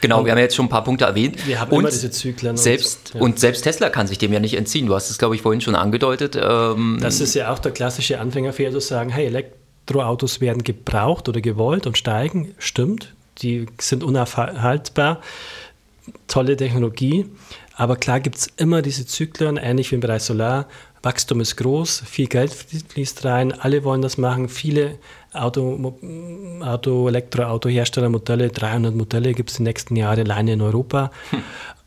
genau, 0.00 0.24
wir 0.24 0.32
haben 0.32 0.38
jetzt 0.38 0.56
schon 0.56 0.66
ein 0.66 0.70
paar 0.70 0.84
Punkte 0.84 1.04
erwähnt. 1.04 1.46
Wir 1.46 1.60
haben 1.60 1.70
und 1.70 1.80
immer 1.80 1.90
diese 1.90 2.10
Zyklen. 2.10 2.56
Selbst, 2.56 3.12
und, 3.12 3.20
ja. 3.20 3.24
und 3.24 3.38
selbst 3.38 3.62
Tesla 3.62 3.90
kann 3.90 4.06
sich 4.06 4.18
dem 4.18 4.32
ja 4.32 4.40
nicht 4.40 4.56
entziehen. 4.56 4.86
Du 4.86 4.94
hast 4.94 5.10
es, 5.10 5.18
glaube 5.18 5.34
ich, 5.34 5.42
vorhin 5.42 5.60
schon 5.60 5.74
angedeutet. 5.74 6.38
Ähm, 6.40 6.98
das 7.00 7.20
ist 7.20 7.34
ja 7.34 7.52
auch 7.52 7.58
der 7.58 7.72
klassische 7.72 8.18
Anfängerfehler 8.20 8.72
zu 8.72 8.80
sagen, 8.80 9.10
hey, 9.10 9.26
Elektroautos 9.26 10.40
werden 10.40 10.64
gebraucht 10.64 11.28
oder 11.28 11.40
gewollt 11.40 11.86
und 11.86 11.98
steigen. 11.98 12.54
Stimmt, 12.58 13.14
die 13.42 13.66
sind 13.80 14.02
unaufhaltbar. 14.04 15.20
Tolle 16.28 16.56
Technologie. 16.56 17.26
Aber 17.74 17.96
klar 17.96 18.20
gibt 18.20 18.36
es 18.36 18.48
immer 18.56 18.80
diese 18.80 19.06
Zyklen, 19.06 19.58
ähnlich 19.58 19.90
wie 19.90 19.96
im 19.96 20.00
Bereich 20.00 20.22
Solar. 20.22 20.66
Wachstum 21.02 21.40
ist 21.40 21.56
groß, 21.56 22.02
viel 22.04 22.26
Geld 22.26 22.52
fließt 22.52 23.24
rein, 23.24 23.52
alle 23.52 23.84
wollen 23.84 24.02
das 24.02 24.18
machen. 24.18 24.48
Viele 24.48 24.98
Auto, 25.32 25.94
Auto 26.62 27.08
Elektroautoherstellermodelle, 27.08 28.48
300 28.48 28.94
Modelle 28.94 29.32
gibt 29.34 29.50
es 29.50 29.56
die 29.58 29.62
nächsten 29.62 29.94
Jahre 29.94 30.22
alleine 30.22 30.54
in 30.54 30.62
Europa. 30.62 31.12
Hm. 31.30 31.42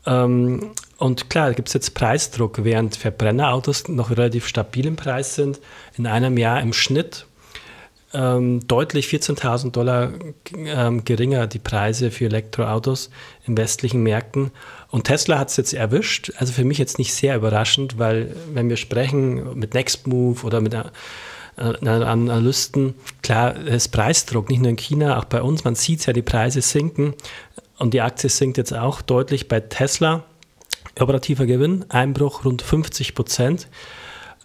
Ähm, 0.06 0.70
und 0.96 1.28
klar, 1.28 1.52
gibt 1.54 1.68
es 1.68 1.74
jetzt 1.74 1.94
Preisdruck, 1.94 2.64
während 2.64 2.96
Verbrennerautos 2.96 3.88
noch 3.88 4.10
relativ 4.10 4.46
stabil 4.46 4.86
im 4.86 4.96
Preis 4.96 5.34
sind. 5.34 5.60
In 5.98 6.06
einem 6.06 6.38
Jahr 6.38 6.60
im 6.60 6.72
Schnitt 6.72 7.26
ähm, 8.12 8.66
deutlich 8.66 9.06
14.000 9.06 9.70
Dollar 9.70 10.12
ähm, 10.56 11.04
geringer 11.04 11.46
die 11.46 11.58
Preise 11.58 12.10
für 12.10 12.26
Elektroautos 12.26 13.10
in 13.46 13.56
westlichen 13.56 14.02
Märkten. 14.02 14.50
Und 14.88 15.04
Tesla 15.04 15.38
hat 15.38 15.50
es 15.50 15.56
jetzt 15.56 15.74
erwischt. 15.74 16.32
Also 16.36 16.52
für 16.52 16.64
mich 16.64 16.78
jetzt 16.78 16.98
nicht 16.98 17.14
sehr 17.14 17.36
überraschend, 17.36 17.98
weil 17.98 18.34
wenn 18.52 18.68
wir 18.68 18.76
sprechen 18.76 19.58
mit 19.58 19.74
Nextmove 19.74 20.44
oder 20.44 20.60
mit 20.60 20.74
äh, 20.74 20.88
Analysten, 21.56 22.94
klar, 23.22 23.56
ist 23.56 23.88
Preisdruck, 23.88 24.48
nicht 24.48 24.60
nur 24.60 24.70
in 24.70 24.76
China, 24.76 25.18
auch 25.18 25.26
bei 25.26 25.42
uns. 25.42 25.62
Man 25.64 25.76
sieht 25.76 26.04
ja, 26.06 26.12
die 26.12 26.22
Preise 26.22 26.62
sinken. 26.62 27.14
Und 27.78 27.94
die 27.94 28.00
Aktie 28.00 28.28
sinkt 28.28 28.58
jetzt 28.58 28.74
auch 28.74 29.02
deutlich 29.02 29.48
bei 29.48 29.60
Tesla. 29.60 30.24
Operativer 30.98 31.46
Gewinn, 31.46 31.84
Einbruch 31.88 32.44
rund 32.44 32.60
50 32.62 33.14
Prozent. 33.14 33.68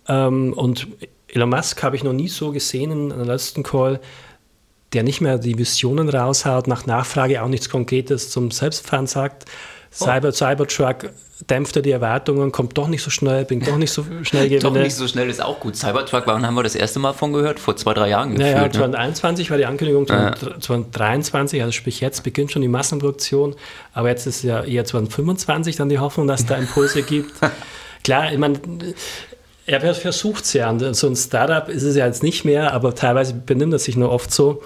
Ähm, 0.07 0.53
und 0.53 0.87
Elon 1.35 1.49
Musk 1.49 1.83
habe 1.83 1.95
ich 1.95 2.03
noch 2.03 2.13
nie 2.13 2.29
so 2.29 2.51
gesehen 2.51 2.91
in 2.91 3.11
einem 3.11 3.25
letzten 3.25 3.61
Call, 3.61 3.99
der 4.93 5.03
nicht 5.03 5.19
mehr 5.19 5.37
die 5.37 5.57
Visionen 5.57 6.07
raushaut, 6.07 6.67
nach 6.67 6.85
Nachfrage 6.85 7.43
auch 7.43 7.49
nichts 7.49 7.69
Konkretes 7.69 8.29
zum 8.29 8.51
Selbstfahren 8.51 9.05
sagt, 9.05 9.45
Cyber, 9.91 10.33
Cybertruck 10.33 11.09
dämpft 11.49 11.75
er 11.77 11.81
die 11.81 11.91
Erwartungen, 11.91 12.51
kommt 12.51 12.77
doch 12.77 12.87
nicht 12.87 13.01
so 13.01 13.09
schnell, 13.09 13.45
bringt 13.45 13.67
doch 13.67 13.77
nicht 13.77 13.91
so 13.91 14.03
schnell 14.23 14.49
Gewinne. 14.49 14.61
doch 14.61 14.71
nicht 14.73 14.95
so 14.95 15.07
schnell 15.07 15.29
ist 15.29 15.41
auch 15.41 15.59
gut. 15.59 15.77
Cybertruck, 15.77 16.23
wann 16.25 16.45
haben 16.45 16.55
wir 16.55 16.63
das 16.63 16.75
erste 16.75 16.99
Mal 16.99 17.13
von 17.13 17.31
gehört? 17.31 17.59
Vor 17.59 17.77
zwei, 17.77 17.93
drei 17.93 18.09
Jahren 18.09 18.35
gefühlt. 18.35 18.55
Naja, 18.55 18.71
2021 18.71 19.47
ne? 19.47 19.51
war 19.51 19.57
die 19.57 19.65
Ankündigung, 19.65 20.07
2023, 20.07 21.61
also 21.61 21.71
sprich 21.71 22.01
jetzt 22.01 22.23
beginnt 22.23 22.51
schon 22.51 22.61
die 22.61 22.67
Massenproduktion, 22.67 23.55
aber 23.93 24.09
jetzt 24.09 24.27
ist 24.27 24.43
ja 24.43 24.63
eher 24.63 24.83
2025 24.83 25.77
dann 25.77 25.87
die 25.87 25.99
Hoffnung, 25.99 26.27
dass 26.27 26.41
es 26.41 26.45
da 26.45 26.55
Impulse 26.55 27.01
gibt. 27.01 27.33
Klar, 28.03 28.31
ich 28.31 28.37
meine, 28.37 28.59
er 29.65 29.95
versucht 29.95 30.45
es 30.45 30.53
ja. 30.53 30.93
So 30.93 31.07
ein 31.07 31.15
Startup 31.15 31.67
ist 31.69 31.83
es 31.83 31.95
ja 31.95 32.05
jetzt 32.05 32.23
nicht 32.23 32.45
mehr, 32.45 32.73
aber 32.73 32.93
teilweise 32.93 33.33
benimmt 33.33 33.73
er 33.73 33.79
sich 33.79 33.95
nur 33.97 34.11
oft 34.11 34.31
so 34.31 34.61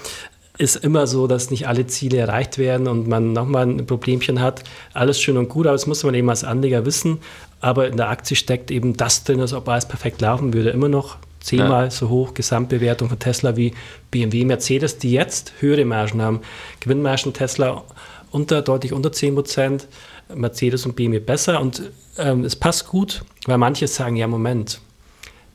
ist 0.59 0.75
immer 0.75 1.07
so, 1.07 1.25
dass 1.25 1.51
nicht 1.51 1.69
alle 1.69 1.87
Ziele 1.87 2.17
erreicht 2.17 2.57
werden 2.57 2.89
und 2.89 3.07
man 3.07 3.31
nochmal 3.31 3.65
ein 3.65 3.85
Problemchen 3.85 4.41
hat. 4.41 4.61
Alles 4.93 5.19
schön 5.19 5.37
und 5.37 5.47
gut, 5.47 5.65
aber 5.65 5.73
das 5.73 5.87
muss 5.87 6.03
man 6.03 6.13
eben 6.13 6.29
als 6.29 6.43
Anleger 6.43 6.85
wissen. 6.85 7.19
Aber 7.61 7.87
in 7.87 7.95
der 7.95 8.09
Aktie 8.09 8.35
steckt 8.35 8.69
eben 8.69 8.97
das 8.97 9.23
drin, 9.23 9.39
als 9.39 9.53
ob 9.53 9.69
alles 9.69 9.87
perfekt 9.87 10.19
laufen 10.19 10.53
würde. 10.53 10.71
Immer 10.71 10.89
noch 10.89 11.15
zehnmal 11.39 11.85
ja. 11.85 11.91
so 11.91 12.09
hoch 12.09 12.33
Gesamtbewertung 12.33 13.07
von 13.07 13.17
Tesla 13.17 13.55
wie 13.55 13.73
BMW, 14.11 14.43
Mercedes, 14.43 14.97
die 14.97 15.13
jetzt 15.13 15.53
höhere 15.61 15.85
Margen 15.85 16.21
haben. 16.21 16.41
Gewinnmargen 16.81 17.31
Tesla 17.31 17.85
unter, 18.29 18.61
deutlich 18.61 18.91
unter 18.91 19.13
10 19.13 19.35
Prozent, 19.35 19.87
Mercedes 20.35 20.85
und 20.85 20.97
BMW 20.97 21.19
besser. 21.19 21.61
Und 21.61 21.83
ähm, 22.17 22.43
es 22.43 22.57
passt 22.57 22.89
gut, 22.89 23.23
weil 23.45 23.57
manche 23.57 23.87
sagen, 23.87 24.17
ja, 24.17 24.27
Moment, 24.27 24.81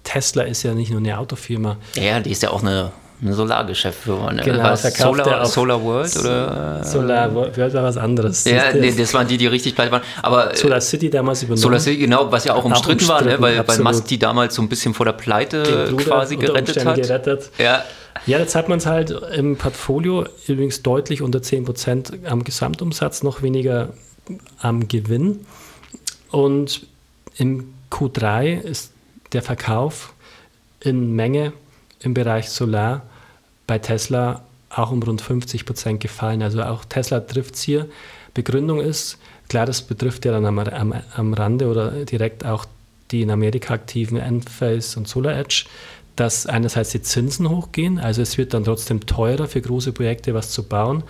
Tesla 0.04 0.44
ist 0.44 0.62
ja 0.62 0.74
nicht 0.74 0.90
nur 0.90 1.00
eine 1.00 1.18
Autofirma. 1.18 1.76
Ja, 1.96 2.20
die 2.20 2.30
ist 2.30 2.42
ja 2.42 2.50
auch 2.50 2.62
eine 2.62 2.92
ein 3.22 3.32
Solargeschäftsführer. 3.32 4.32
Ne? 4.32 4.42
Genau, 4.42 4.64
was, 4.64 4.82
Solar, 4.82 5.46
Solar 5.46 5.82
World 5.82 6.16
oder? 6.16 6.84
Solar 6.84 7.34
World 7.34 7.56
war 7.56 7.82
was 7.84 7.96
anderes. 7.96 8.44
Ja, 8.44 8.72
nee, 8.72 8.92
das 8.92 9.14
waren 9.14 9.26
die, 9.26 9.38
die 9.38 9.46
richtig 9.46 9.74
pleite 9.74 9.92
waren. 9.92 10.02
Aber, 10.20 10.54
Solar 10.54 10.80
City 10.80 11.08
damals 11.08 11.42
übernommen. 11.42 11.62
Solar 11.62 11.80
City, 11.80 11.98
genau, 11.98 12.30
was 12.30 12.44
ja 12.44 12.54
auch 12.54 12.64
umstritten, 12.64 13.08
auch 13.08 13.20
umstritten 13.20 13.26
war, 13.26 13.36
ne? 13.36 13.40
weil, 13.40 13.66
weil 13.66 13.78
Musk 13.80 14.06
die 14.08 14.18
damals 14.18 14.54
so 14.54 14.62
ein 14.62 14.68
bisschen 14.68 14.94
vor 14.94 15.06
der 15.06 15.12
Pleite 15.12 15.94
quasi 15.96 16.36
gerettet 16.36 16.84
hat. 16.84 16.96
Gerettet. 16.96 17.50
Ja. 17.58 17.84
Ja, 18.26 18.38
jetzt 18.38 18.54
hat 18.54 18.68
man 18.68 18.78
es 18.78 18.86
halt 18.86 19.10
im 19.10 19.56
Portfolio 19.56 20.26
übrigens 20.46 20.82
deutlich 20.82 21.20
unter 21.20 21.40
10% 21.40 22.26
am 22.26 22.44
Gesamtumsatz, 22.44 23.22
noch 23.22 23.42
weniger 23.42 23.90
am 24.60 24.88
Gewinn. 24.88 25.44
Und 26.30 26.86
im 27.36 27.74
Q3 27.90 28.60
ist 28.60 28.93
der 29.34 29.42
Verkauf 29.42 30.14
in 30.80 31.14
Menge 31.14 31.52
im 32.00 32.14
Bereich 32.14 32.50
Solar 32.50 33.02
bei 33.66 33.78
Tesla 33.78 34.44
auch 34.70 34.90
um 34.90 35.02
rund 35.02 35.22
50 35.22 35.66
Prozent 35.66 36.00
gefallen. 36.00 36.42
Also 36.42 36.62
auch 36.62 36.84
Tesla 36.84 37.20
trifft 37.20 37.54
es 37.54 37.62
hier. 37.62 37.88
Begründung 38.34 38.80
ist, 38.80 39.18
klar, 39.48 39.66
das 39.66 39.82
betrifft 39.82 40.24
ja 40.24 40.32
dann 40.32 40.44
am, 40.46 40.58
am, 40.58 40.94
am 41.14 41.34
Rande 41.34 41.68
oder 41.68 42.04
direkt 42.04 42.44
auch 42.44 42.66
die 43.10 43.22
in 43.22 43.30
Amerika 43.30 43.74
aktiven 43.74 44.18
Enphase 44.18 44.98
und 44.98 45.06
SolarEdge, 45.06 45.66
dass 46.16 46.46
einerseits 46.46 46.90
die 46.90 47.02
Zinsen 47.02 47.48
hochgehen, 47.48 47.98
also 47.98 48.22
es 48.22 48.38
wird 48.38 48.54
dann 48.54 48.64
trotzdem 48.64 49.04
teurer 49.04 49.46
für 49.46 49.60
große 49.60 49.92
Projekte 49.92 50.32
was 50.32 50.50
zu 50.50 50.62
bauen 50.62 51.04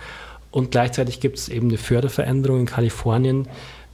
und 0.55 0.71
gleichzeitig 0.71 1.19
gibt 1.19 1.37
es 1.37 1.49
eben 1.49 1.67
eine 1.67 1.77
Förderveränderung 1.77 2.61
in 2.61 2.65
Kalifornien, 2.65 3.47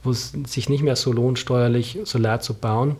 wo 0.04 0.10
es 0.10 0.32
sich 0.46 0.68
nicht 0.68 0.82
mehr 0.82 0.94
so 0.94 1.12
lohnt, 1.12 1.38
steuerlich 1.38 1.98
Solar 2.04 2.40
zu 2.40 2.54
bauen. 2.54 2.96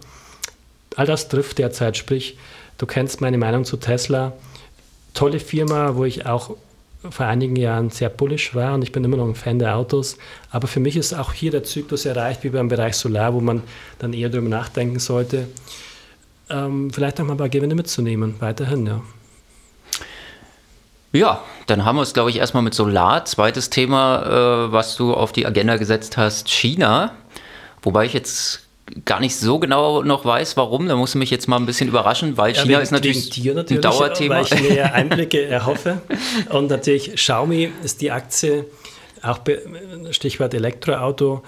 All 0.97 1.07
das 1.07 1.29
trifft 1.29 1.59
derzeit, 1.59 1.97
sprich, 1.97 2.37
du 2.79 2.87
kennst 2.87 3.21
meine 3.21 3.39
Meinung 3.39 3.65
zu 3.65 3.77
Tesla 3.77 4.33
tolle 5.15 5.41
Firma, 5.41 5.97
wo 5.97 6.05
ich 6.05 6.27
auch 6.27 6.57
vor 7.11 7.27
einigen 7.27 7.57
Jahren 7.57 7.91
sehr 7.91 8.09
bullish 8.09 8.55
war 8.55 8.75
und 8.75 8.83
ich 8.83 8.93
bin 8.93 9.03
immer 9.03 9.17
noch 9.17 9.27
ein 9.27 9.35
Fan 9.35 9.59
der 9.59 9.77
Autos. 9.77 10.17
Aber 10.51 10.69
für 10.69 10.81
mich 10.81 10.97
ist 10.97 11.13
auch 11.13 11.33
hier 11.33 11.51
der 11.51 11.65
Zyklus 11.65 12.07
erreicht, 12.07 12.45
wie 12.45 12.51
beim 12.51 12.69
Bereich 12.69 12.95
Solar, 12.95 13.35
wo 13.35 13.41
man 13.41 13.63
dann 13.99 14.13
eher 14.13 14.29
darüber 14.29 14.49
nachdenken 14.49 15.01
sollte, 15.01 15.49
ähm, 16.49 16.91
vielleicht 16.93 17.21
auch 17.21 17.25
mal 17.25 17.35
ein 17.35 17.39
paar 17.39 17.49
Gewinne 17.49 17.75
mitzunehmen, 17.75 18.37
weiterhin, 18.39 18.87
ja. 18.87 19.01
Ja, 21.15 21.43
dann 21.67 21.85
haben 21.85 21.97
wir 21.97 22.03
es, 22.03 22.15
glaube 22.15 22.31
ich, 22.31 22.37
erstmal 22.37 22.63
mit 22.63 22.73
Solar. 22.73 23.27
Zweites 23.27 23.69
Thema, 23.69 24.69
äh, 24.69 24.73
was 24.73 24.97
du 24.97 25.13
auf 25.13 25.33
die 25.33 25.45
Agenda 25.45 25.77
gesetzt 25.77 26.17
hast, 26.17 26.49
China. 26.49 27.13
Wobei 27.83 28.07
ich 28.07 28.15
jetzt 28.15 28.62
gar 29.05 29.21
nicht 29.21 29.37
so 29.37 29.59
genau 29.59 30.03
noch 30.03 30.25
weiß, 30.25 30.57
warum. 30.57 30.89
Da 30.89 30.97
musst 30.97 31.15
du 31.15 31.19
mich 31.19 31.31
jetzt 31.31 31.49
mal 31.49 31.57
ein 31.57 31.67
bisschen 31.67 31.89
überraschen, 31.89 32.37
weil 32.37 32.55
ja, 32.55 32.63
China 32.63 32.81
ist 32.81 32.91
natürlich, 32.91 33.45
natürlich 33.45 33.71
ein 33.71 33.81
Dauerthema. 33.81 34.37
Weil 34.37 34.45
ich 34.45 34.71
mir 34.71 34.95
Einblicke 34.95 35.45
erhoffe. 35.45 36.01
Und 36.51 36.71
natürlich 36.71 37.15
Xiaomi 37.15 37.71
ist 37.83 38.01
die 38.01 38.11
Aktie, 38.11 38.67
auch 39.23 39.41
Stichwort 40.11 40.55
Elektroauto, 40.55 41.43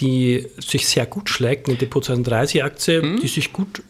die 0.00 0.46
sich 0.58 0.86
sehr 0.88 1.06
gut 1.06 1.30
schlägt, 1.30 1.68
eine 1.68 1.76
Depot 1.76 2.04
2030 2.04 2.64
Aktie, 2.64 3.00
hm? 3.00 3.20
die 3.20 3.28
sich 3.28 3.52
gut 3.52 3.82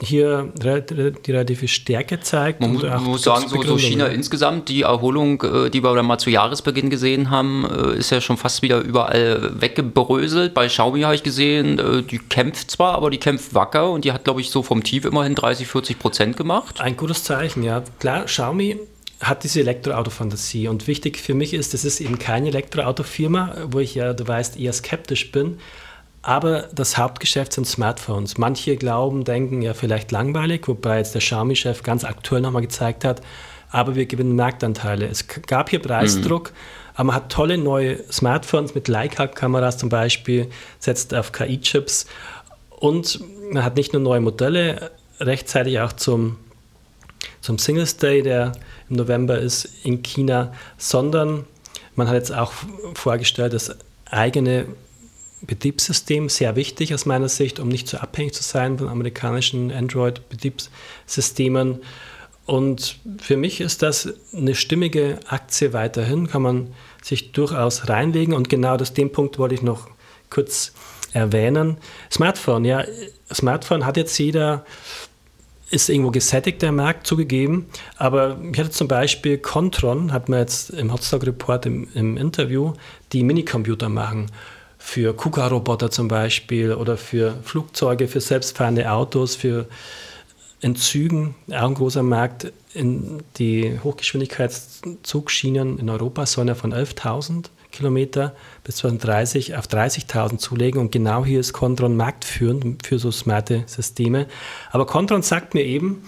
hier 0.00 0.52
die 0.56 1.30
relative 1.30 1.68
Stärke 1.68 2.20
zeigt. 2.20 2.60
Man 2.60 2.74
muss, 2.74 2.82
muss 3.00 3.22
sagen, 3.22 3.48
so, 3.48 3.62
so, 3.62 3.78
China 3.78 4.06
insgesamt, 4.06 4.68
die 4.68 4.82
Erholung, 4.82 5.42
äh, 5.42 5.70
die 5.70 5.82
wir 5.82 5.94
dann 5.94 6.06
mal 6.06 6.18
zu 6.18 6.30
Jahresbeginn 6.30 6.90
gesehen 6.90 7.30
haben, 7.30 7.66
äh, 7.66 7.98
ist 7.98 8.10
ja 8.10 8.20
schon 8.20 8.36
fast 8.36 8.62
wieder 8.62 8.80
überall 8.80 9.52
weggebröselt. 9.60 10.54
Bei 10.54 10.66
Xiaomi 10.66 11.02
habe 11.02 11.14
ich 11.14 11.22
gesehen, 11.22 11.78
äh, 11.78 12.02
die 12.02 12.18
kämpft 12.18 12.70
zwar, 12.70 12.94
aber 12.94 13.10
die 13.10 13.18
kämpft 13.18 13.54
wacker 13.54 13.90
und 13.90 14.04
die 14.04 14.12
hat, 14.12 14.24
glaube 14.24 14.40
ich, 14.40 14.50
so 14.50 14.62
vom 14.62 14.82
Tief 14.82 15.04
immerhin 15.04 15.34
30, 15.34 15.66
40 15.66 15.98
Prozent 15.98 16.36
gemacht. 16.36 16.80
Ein 16.80 16.96
gutes 16.96 17.24
Zeichen, 17.24 17.62
ja. 17.62 17.82
Klar, 17.98 18.24
Xiaomi 18.24 18.78
hat 19.20 19.44
diese 19.44 19.60
Elektroauto-Fantasie 19.60 20.68
und 20.68 20.86
wichtig 20.86 21.18
für 21.18 21.34
mich 21.34 21.54
ist, 21.54 21.72
das 21.72 21.84
ist 21.84 22.00
eben 22.00 22.18
keine 22.18 22.48
Elektroautofirma, 22.48 23.56
wo 23.68 23.78
ich 23.78 23.94
ja, 23.94 24.12
du 24.12 24.28
weißt, 24.28 24.58
eher 24.58 24.72
skeptisch 24.72 25.32
bin, 25.32 25.58
aber 26.26 26.68
das 26.74 26.98
Hauptgeschäft 26.98 27.52
sind 27.52 27.68
Smartphones. 27.68 28.36
Manche 28.36 28.76
glauben, 28.76 29.22
denken 29.22 29.62
ja 29.62 29.74
vielleicht 29.74 30.10
langweilig, 30.10 30.66
wobei 30.66 30.98
jetzt 30.98 31.14
der 31.14 31.20
Xiaomi-Chef 31.20 31.84
ganz 31.84 32.02
aktuell 32.02 32.40
nochmal 32.40 32.62
gezeigt 32.62 33.04
hat, 33.04 33.20
aber 33.70 33.94
wir 33.94 34.06
gewinnen 34.06 34.34
Marktanteile. 34.34 35.06
Es 35.06 35.28
gab 35.28 35.70
hier 35.70 35.78
Preisdruck, 35.78 36.50
mhm. 36.50 36.56
aber 36.94 37.04
man 37.04 37.14
hat 37.14 37.30
tolle 37.30 37.58
neue 37.58 38.02
Smartphones 38.10 38.74
mit 38.74 38.88
Leica-Kameras 38.88 39.78
zum 39.78 39.88
Beispiel, 39.88 40.50
setzt 40.80 41.14
auf 41.14 41.30
KI-Chips 41.30 42.06
und 42.70 43.20
man 43.52 43.62
hat 43.62 43.76
nicht 43.76 43.92
nur 43.92 44.02
neue 44.02 44.20
Modelle, 44.20 44.90
rechtzeitig 45.20 45.78
auch 45.78 45.92
zum, 45.92 46.38
zum 47.40 47.56
Singles 47.56 47.98
Day, 47.98 48.22
der 48.22 48.50
im 48.90 48.96
November 48.96 49.38
ist 49.38 49.68
in 49.84 50.02
China, 50.02 50.52
sondern 50.76 51.44
man 51.94 52.08
hat 52.08 52.16
jetzt 52.16 52.34
auch 52.34 52.52
vorgestellt, 52.94 53.52
das 53.52 53.76
eigene 54.10 54.66
Betriebssystem 55.46 56.28
sehr 56.28 56.56
wichtig 56.56 56.92
aus 56.94 57.06
meiner 57.06 57.28
Sicht, 57.28 57.60
um 57.60 57.68
nicht 57.68 57.86
zu 57.88 57.96
so 57.96 58.02
abhängig 58.02 58.34
zu 58.34 58.42
sein 58.42 58.78
von 58.78 58.88
amerikanischen 58.88 59.70
Android-Betriebssystemen. 59.70 61.80
Und 62.46 62.98
für 63.18 63.36
mich 63.36 63.60
ist 63.60 63.82
das 63.82 64.14
eine 64.32 64.54
stimmige 64.54 65.18
Aktie 65.26 65.72
weiterhin, 65.72 66.28
kann 66.28 66.42
man 66.42 66.68
sich 67.02 67.32
durchaus 67.32 67.88
reinlegen. 67.88 68.34
Und 68.34 68.48
genau 68.48 68.76
aus 68.76 68.92
dem 68.92 69.10
Punkt 69.10 69.38
wollte 69.38 69.56
ich 69.56 69.62
noch 69.62 69.88
kurz 70.30 70.72
erwähnen. 71.12 71.78
Smartphone, 72.10 72.64
ja, 72.64 72.84
Smartphone 73.32 73.84
hat 73.84 73.96
jetzt 73.96 74.16
jeder, 74.18 74.64
ist 75.70 75.88
irgendwo 75.88 76.12
gesättigt, 76.12 76.62
der 76.62 76.70
Markt 76.70 77.06
zugegeben. 77.06 77.66
Aber 77.96 78.38
ich 78.52 78.58
hatte 78.58 78.70
zum 78.70 78.86
Beispiel 78.86 79.38
Contron, 79.38 80.12
hat 80.12 80.28
man 80.28 80.40
jetzt 80.40 80.70
im 80.70 80.92
Hotstock 80.92 81.26
Report 81.26 81.66
im, 81.66 81.88
im 81.94 82.16
Interview, 82.16 82.74
die 83.12 83.24
Minicomputer 83.24 83.88
machen 83.88 84.30
für 84.86 85.14
KUKA-Roboter 85.14 85.90
zum 85.90 86.06
Beispiel 86.06 86.72
oder 86.72 86.96
für 86.96 87.34
Flugzeuge, 87.42 88.06
für 88.06 88.20
selbstfahrende 88.20 88.92
Autos, 88.92 89.34
für 89.34 89.66
in 90.60 90.76
Zügen, 90.76 91.34
auch 91.50 91.68
ein 91.68 91.74
großer 91.74 92.04
Markt. 92.04 92.52
In 92.72 93.24
die 93.36 93.80
Hochgeschwindigkeitszugschienen 93.82 95.80
in 95.80 95.90
Europa 95.90 96.24
sollen 96.24 96.46
ja 96.48 96.54
von 96.54 96.72
11.000 96.72 97.46
Kilometer 97.72 98.36
bis 98.62 98.76
2030 98.76 99.56
auf 99.56 99.66
30.000 99.66 100.38
zulegen 100.38 100.80
und 100.80 100.92
genau 100.92 101.24
hier 101.24 101.40
ist 101.40 101.52
Contron 101.52 101.96
marktführend 101.96 102.86
für 102.86 103.00
so 103.00 103.10
smarte 103.10 103.64
Systeme. 103.66 104.28
Aber 104.70 104.86
Contron 104.86 105.22
sagt 105.22 105.54
mir 105.54 105.64
eben, 105.64 106.04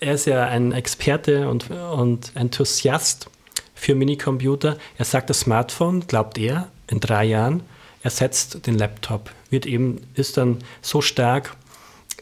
er 0.00 0.14
ist 0.14 0.26
ja 0.26 0.46
ein 0.46 0.72
Experte 0.72 1.48
und, 1.48 1.70
und 1.70 2.32
Enthusiast 2.34 3.30
für 3.74 3.94
Minicomputer. 3.94 4.78
Er 4.98 5.04
sagt, 5.04 5.30
das 5.30 5.40
Smartphone, 5.40 6.08
glaubt 6.08 6.38
er, 6.38 6.66
in 6.88 6.98
drei 6.98 7.24
Jahren 7.24 7.62
ersetzt 8.06 8.68
den 8.68 8.78
Laptop, 8.78 9.32
wird 9.50 9.66
eben, 9.66 10.00
ist 10.14 10.36
dann 10.36 10.58
so 10.80 11.00
stark, 11.00 11.56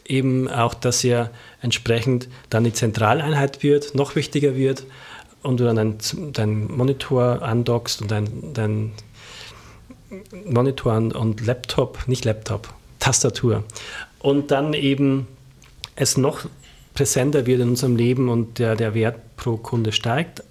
eben 0.03 0.49
auch, 0.49 0.73
dass 0.73 1.03
er 1.03 1.29
entsprechend 1.61 2.27
dann 2.49 2.63
die 2.63 2.73
Zentraleinheit 2.73 3.61
wird, 3.61 3.93
noch 3.93 4.15
wichtiger 4.15 4.55
wird 4.55 4.83
und 5.43 5.59
du 5.59 5.63
dann 5.63 5.75
deinen 5.75 6.33
dein 6.33 6.75
Monitor 6.75 7.43
andockst 7.43 8.01
und 8.01 8.09
dein, 8.09 8.53
dein 8.55 8.93
Monitor 10.43 10.95
und 10.95 11.45
Laptop, 11.45 12.07
nicht 12.07 12.25
Laptop, 12.25 12.73
Tastatur. 12.99 13.63
Und 14.17 14.49
dann 14.49 14.73
eben 14.73 15.27
es 15.95 16.17
noch 16.17 16.47
präsenter 16.95 17.45
wird 17.45 17.61
in 17.61 17.69
unserem 17.69 17.95
Leben 17.95 18.27
und 18.27 18.57
der, 18.57 18.75
der 18.75 18.95
Wert 18.95 19.35
pro 19.37 19.57
Kunde 19.57 19.91
steigt. 19.91 20.43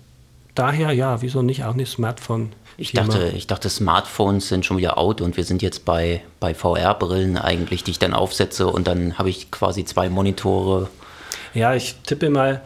Daher, 0.54 0.92
ja, 0.92 1.22
wieso 1.22 1.42
nicht 1.42 1.64
auch 1.64 1.74
ein 1.74 1.86
Smartphone 1.86 2.52
Ich 2.76 2.92
dachte, 2.92 3.32
ich 3.36 3.46
dachte, 3.46 3.68
Smartphones 3.68 4.48
sind 4.48 4.66
schon 4.66 4.78
wieder 4.78 4.98
out 4.98 5.20
und 5.20 5.36
wir 5.36 5.44
sind 5.44 5.62
jetzt 5.62 5.84
bei, 5.84 6.22
bei 6.40 6.54
VR-Brillen 6.54 7.36
eigentlich, 7.36 7.84
die 7.84 7.92
ich 7.92 7.98
dann 7.98 8.14
aufsetze 8.14 8.66
und 8.66 8.86
dann 8.86 9.16
habe 9.18 9.30
ich 9.30 9.50
quasi 9.50 9.84
zwei 9.84 10.08
Monitore. 10.08 10.88
Ja, 11.54 11.74
ich 11.74 11.96
tippe 12.04 12.30
mal, 12.30 12.62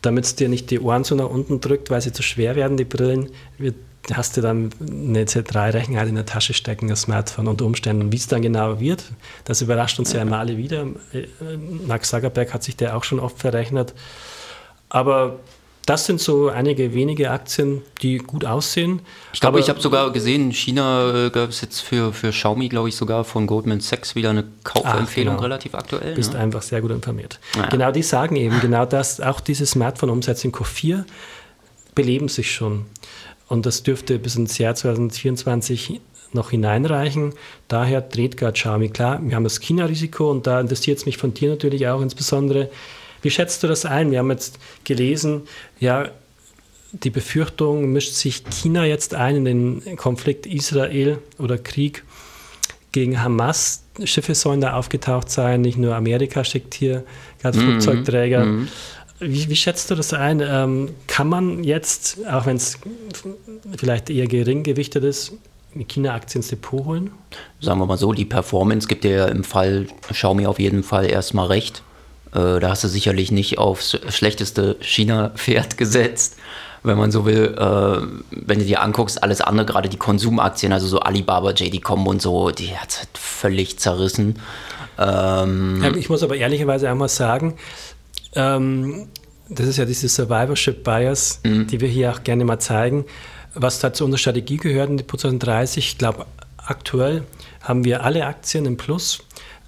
damit 0.00 0.24
es 0.24 0.34
dir 0.34 0.48
nicht 0.48 0.70
die 0.70 0.80
Ohren 0.80 1.04
so 1.04 1.14
nach 1.14 1.28
unten 1.28 1.60
drückt, 1.60 1.90
weil 1.90 2.00
sie 2.00 2.12
zu 2.12 2.22
schwer 2.22 2.56
werden, 2.56 2.76
die 2.76 2.84
Brillen, 2.84 3.30
hast 4.12 4.36
du 4.36 4.40
dann 4.40 4.70
eine 4.80 5.24
Z3-Rechenheit 5.24 6.08
in 6.08 6.14
der 6.14 6.26
Tasche 6.26 6.52
stecken, 6.52 6.88
das 6.88 7.02
Smartphone 7.02 7.48
unter 7.48 7.64
Umständen. 7.64 8.12
Wie 8.12 8.16
es 8.16 8.26
dann 8.26 8.42
genau 8.42 8.80
wird, 8.80 9.04
das 9.44 9.62
überrascht 9.62 9.98
uns 9.98 10.12
ja 10.12 10.22
immer 10.22 10.38
alle 10.38 10.56
wieder. 10.56 10.86
Äh, 11.12 11.26
Mark 11.86 12.04
Zuckerberg 12.04 12.52
hat 12.52 12.62
sich 12.62 12.76
der 12.76 12.96
auch 12.96 13.04
schon 13.04 13.20
oft 13.20 13.38
verrechnet. 13.38 13.94
Aber 14.88 15.38
das 15.86 16.06
sind 16.06 16.20
so 16.20 16.48
einige 16.48 16.94
wenige 16.94 17.30
Aktien, 17.30 17.82
die 18.00 18.18
gut 18.18 18.44
aussehen. 18.44 19.00
Ich 19.32 19.40
glaube, 19.40 19.60
ich 19.60 19.68
habe 19.68 19.80
sogar 19.80 20.12
gesehen, 20.12 20.46
in 20.46 20.52
China 20.52 21.26
äh, 21.26 21.30
gab 21.30 21.50
es 21.50 21.60
jetzt 21.60 21.80
für, 21.80 22.12
für 22.12 22.30
Xiaomi, 22.30 22.68
glaube 22.68 22.88
ich, 22.88 22.96
sogar 22.96 23.24
von 23.24 23.46
Goldman 23.46 23.80
Sachs 23.80 24.14
wieder 24.14 24.30
eine 24.30 24.44
Kaufempfehlung, 24.64 25.34
genau. 25.34 25.42
relativ 25.42 25.74
aktuell. 25.74 26.10
Du 26.10 26.16
bist 26.16 26.32
ne? 26.32 26.38
einfach 26.38 26.62
sehr 26.62 26.80
gut 26.80 26.90
informiert. 26.90 27.38
Naja. 27.54 27.68
Genau, 27.68 27.92
die 27.92 28.02
sagen 28.02 28.36
eben 28.36 28.60
genau 28.60 28.86
das, 28.86 29.20
auch 29.20 29.40
diese 29.40 29.66
Smartphone-Umsätze 29.66 30.46
in 30.46 30.52
Q4 30.52 31.04
beleben 31.94 32.28
sich 32.28 32.52
schon. 32.52 32.86
Und 33.48 33.66
das 33.66 33.82
dürfte 33.82 34.18
bis 34.18 34.36
ins 34.36 34.56
Jahr 34.58 34.74
2024 34.74 36.00
noch 36.32 36.50
hineinreichen. 36.50 37.34
Daher 37.68 38.00
dreht 38.00 38.36
gerade 38.36 38.54
Xiaomi. 38.54 38.88
Klar, 38.88 39.20
wir 39.22 39.36
haben 39.36 39.44
das 39.44 39.60
China-Risiko 39.60 40.30
und 40.30 40.46
da 40.46 40.60
interessiert 40.60 40.98
es 40.98 41.06
mich 41.06 41.18
von 41.18 41.34
dir 41.34 41.50
natürlich 41.50 41.86
auch 41.88 42.00
insbesondere, 42.00 42.70
wie 43.24 43.30
schätzt 43.30 43.62
du 43.62 43.66
das 43.66 43.84
ein? 43.84 44.10
Wir 44.10 44.20
haben 44.20 44.30
jetzt 44.30 44.58
gelesen, 44.84 45.42
ja, 45.80 46.10
die 46.92 47.10
Befürchtung, 47.10 47.92
mischt 47.92 48.12
sich 48.12 48.44
China 48.50 48.84
jetzt 48.84 49.14
ein 49.14 49.36
in 49.36 49.44
den 49.44 49.96
Konflikt 49.96 50.46
Israel 50.46 51.18
oder 51.38 51.58
Krieg 51.58 52.04
gegen 52.92 53.20
Hamas. 53.20 53.82
Schiffe 54.04 54.34
sollen 54.34 54.60
da 54.60 54.74
aufgetaucht 54.74 55.30
sein, 55.30 55.62
nicht 55.62 55.78
nur 55.78 55.94
Amerika 55.96 56.44
schickt 56.44 56.74
hier 56.74 57.04
gerade 57.40 57.58
mhm. 57.58 57.62
Flugzeugträger. 57.62 58.44
Mhm. 58.44 58.68
Wie, 59.20 59.48
wie, 59.48 59.56
schätzt 59.56 59.90
du 59.90 59.94
das 59.94 60.12
ein? 60.12 60.40
Ähm, 60.44 60.90
kann 61.06 61.28
man 61.28 61.64
jetzt, 61.64 62.18
auch 62.26 62.46
wenn 62.46 62.56
es 62.56 62.78
vielleicht 63.76 64.10
eher 64.10 64.26
gering 64.26 64.62
gewichtet 64.64 65.04
ist, 65.04 65.32
China-Aktien 65.88 66.40
ins 66.40 66.48
Depot 66.48 66.84
holen? 66.84 67.10
Sagen 67.60 67.80
wir 67.80 67.86
mal 67.86 67.96
so, 67.96 68.12
die 68.12 68.24
Performance 68.24 68.86
gibt 68.86 69.04
dir 69.04 69.28
im 69.28 69.44
Fall 69.44 69.86
Xiaomi 70.08 70.46
auf 70.46 70.58
jeden 70.58 70.82
Fall 70.82 71.10
erstmal 71.10 71.46
recht. 71.46 71.82
Äh, 72.34 72.60
da 72.60 72.70
hast 72.70 72.84
du 72.84 72.88
sicherlich 72.88 73.30
nicht 73.30 73.58
aufs 73.58 73.96
schlechteste 74.08 74.76
China-Pferd 74.80 75.76
gesetzt, 75.76 76.36
wenn 76.82 76.98
man 76.98 77.10
so 77.10 77.24
will. 77.24 77.54
Äh, 77.56 78.06
wenn 78.30 78.58
du 78.58 78.64
dir 78.64 78.82
anguckst, 78.82 79.22
alles 79.22 79.40
andere, 79.40 79.66
gerade 79.66 79.88
die 79.88 79.96
Konsumaktien, 79.96 80.72
also 80.72 80.86
so 80.86 81.00
Alibaba, 81.00 81.52
JD.com 81.52 82.06
und 82.06 82.20
so, 82.20 82.50
die 82.50 82.76
hat 82.76 82.90
es 82.90 82.98
halt 82.98 83.08
völlig 83.14 83.78
zerrissen. 83.78 84.40
Ähm 84.98 85.94
ich 85.96 86.08
muss 86.08 86.22
aber 86.22 86.36
ehrlicherweise 86.36 86.88
einmal 86.88 87.08
sagen, 87.08 87.56
ähm, 88.34 89.08
das 89.48 89.66
ist 89.66 89.76
ja 89.76 89.84
diese 89.84 90.08
Survivorship 90.08 90.84
Bias, 90.84 91.40
mhm. 91.44 91.66
die 91.66 91.80
wir 91.80 91.88
hier 91.88 92.12
auch 92.12 92.24
gerne 92.24 92.44
mal 92.44 92.58
zeigen, 92.58 93.04
was 93.54 93.78
da 93.78 93.92
zu 93.92 94.04
unserer 94.04 94.18
Strategie 94.18 94.56
gehört 94.56 94.90
in 94.90 94.96
die 94.96 95.06
2030. 95.06 95.86
Ich 95.86 95.98
glaube, 95.98 96.26
aktuell 96.56 97.22
haben 97.60 97.84
wir 97.84 98.02
alle 98.02 98.26
Aktien 98.26 98.66
im 98.66 98.76
Plus 98.76 99.22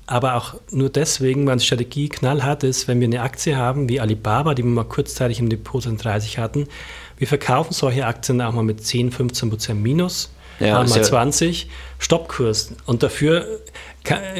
aber 0.06 0.34
auch 0.34 0.54
nur 0.70 0.88
deswegen, 0.88 1.46
weil 1.46 1.56
die 1.56 1.64
Strategie 1.64 2.08
knallhart 2.08 2.62
ist, 2.62 2.86
wenn 2.86 3.00
wir 3.00 3.08
eine 3.08 3.22
Aktie 3.22 3.56
haben 3.56 3.88
wie 3.88 4.00
Alibaba, 4.00 4.54
die 4.54 4.62
wir 4.62 4.70
mal 4.70 4.84
kurzzeitig 4.84 5.40
im 5.40 5.48
Depot 5.48 5.84
30 5.84 6.38
hatten, 6.38 6.68
wir 7.18 7.26
verkaufen 7.26 7.72
solche 7.72 8.06
Aktien 8.06 8.40
auch 8.40 8.52
mal 8.52 8.62
mit 8.62 8.84
10, 8.84 9.10
15 9.10 9.50
Prozent 9.50 9.82
Minus, 9.82 10.30
ja, 10.60 10.74
mal 10.84 10.86
20, 10.86 11.68
Stoppkurs. 11.98 12.72
Und 12.86 13.02
dafür 13.02 13.60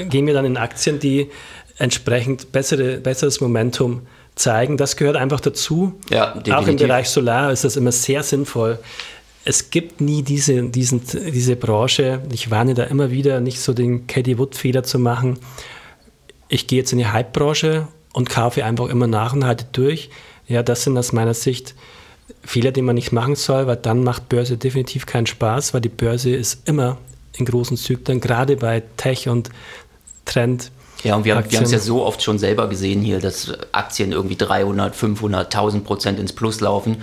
gehen 0.09 0.27
wir 0.27 0.35
dann 0.35 0.45
in 0.45 0.57
Aktien, 0.57 1.01
die 1.01 1.31
entsprechend 1.79 2.53
bessere, 2.53 2.99
besseres 2.99 3.41
Momentum 3.41 4.03
zeigen. 4.35 4.77
Das 4.77 4.97
gehört 4.97 5.17
einfach 5.17 5.41
dazu. 5.41 5.99
Ja, 6.11 6.41
auch 6.53 6.67
im 6.69 6.77
Bereich 6.77 7.09
Solar 7.09 7.51
ist 7.53 7.65
das 7.65 7.77
immer 7.77 7.93
sehr 7.93 8.23
sinnvoll, 8.23 8.79
es 9.47 9.71
gibt 9.71 10.01
nie 10.01 10.23
diese, 10.23 10.65
diesen, 10.65 11.03
diese 11.05 11.55
Branche. 11.55 12.21
Ich 12.33 12.51
warne 12.51 12.75
da 12.75 12.83
immer 12.83 13.13
wieder, 13.13 13.41
nicht 13.41 13.61
so 13.61 13.73
den 13.73 14.09
Caddy 14.09 14.39
Wood-Fehler 14.39 14.83
zu 14.83 14.99
machen. 14.99 15.39
Ich 16.49 16.67
gehe 16.67 16.81
jetzt 16.81 16.93
in 16.93 16.99
die 16.99 17.07
Hype-Branche 17.07 17.87
und 18.13 18.29
kaufe 18.29 18.65
einfach 18.65 18.89
immer 18.89 19.07
nach 19.07 19.35
und 19.35 19.45
halte 19.45 19.65
durch. 19.71 20.11
Ja, 20.49 20.65
das 20.65 20.83
sind 20.83 20.99
aus 20.99 21.13
meiner 21.13 21.33
Sicht 21.33 21.77
Fehler, 22.43 22.73
die 22.73 22.83
man 22.83 22.97
nicht 22.97 23.13
machen 23.13 23.37
soll, 23.37 23.69
weil 23.69 23.77
dann 23.77 24.03
macht 24.03 24.29
Börse 24.29 24.57
definitiv 24.57 25.07
keinen 25.07 25.27
Spaß, 25.27 25.75
weil 25.75 25.81
die 25.81 25.89
Börse 25.89 26.35
ist 26.35 26.69
immer 26.69 26.99
in 27.37 27.45
großen 27.45 27.77
Zyklen, 27.77 28.21
gerade 28.21 28.57
bei 28.57 28.83
Tech 28.97 29.29
und 29.29 29.51
Trend. 30.25 30.73
Ja, 31.05 31.15
und 31.15 31.25
wir, 31.25 31.37
wir 31.37 31.59
haben 31.59 31.65
es 31.65 31.71
ja 31.71 31.79
so 31.79 32.05
oft 32.05 32.21
schon 32.21 32.41
selber 32.41 32.69
gesehen 32.69 33.01
hier, 33.01 33.21
dass 33.21 33.53
Aktien 33.71 34.11
irgendwie 34.11 34.37
300, 34.37 34.97
500, 34.97 35.47
1000 35.55 35.85
Prozent 35.85 36.19
ins 36.19 36.33
Plus 36.33 36.61
laufen 36.61 36.97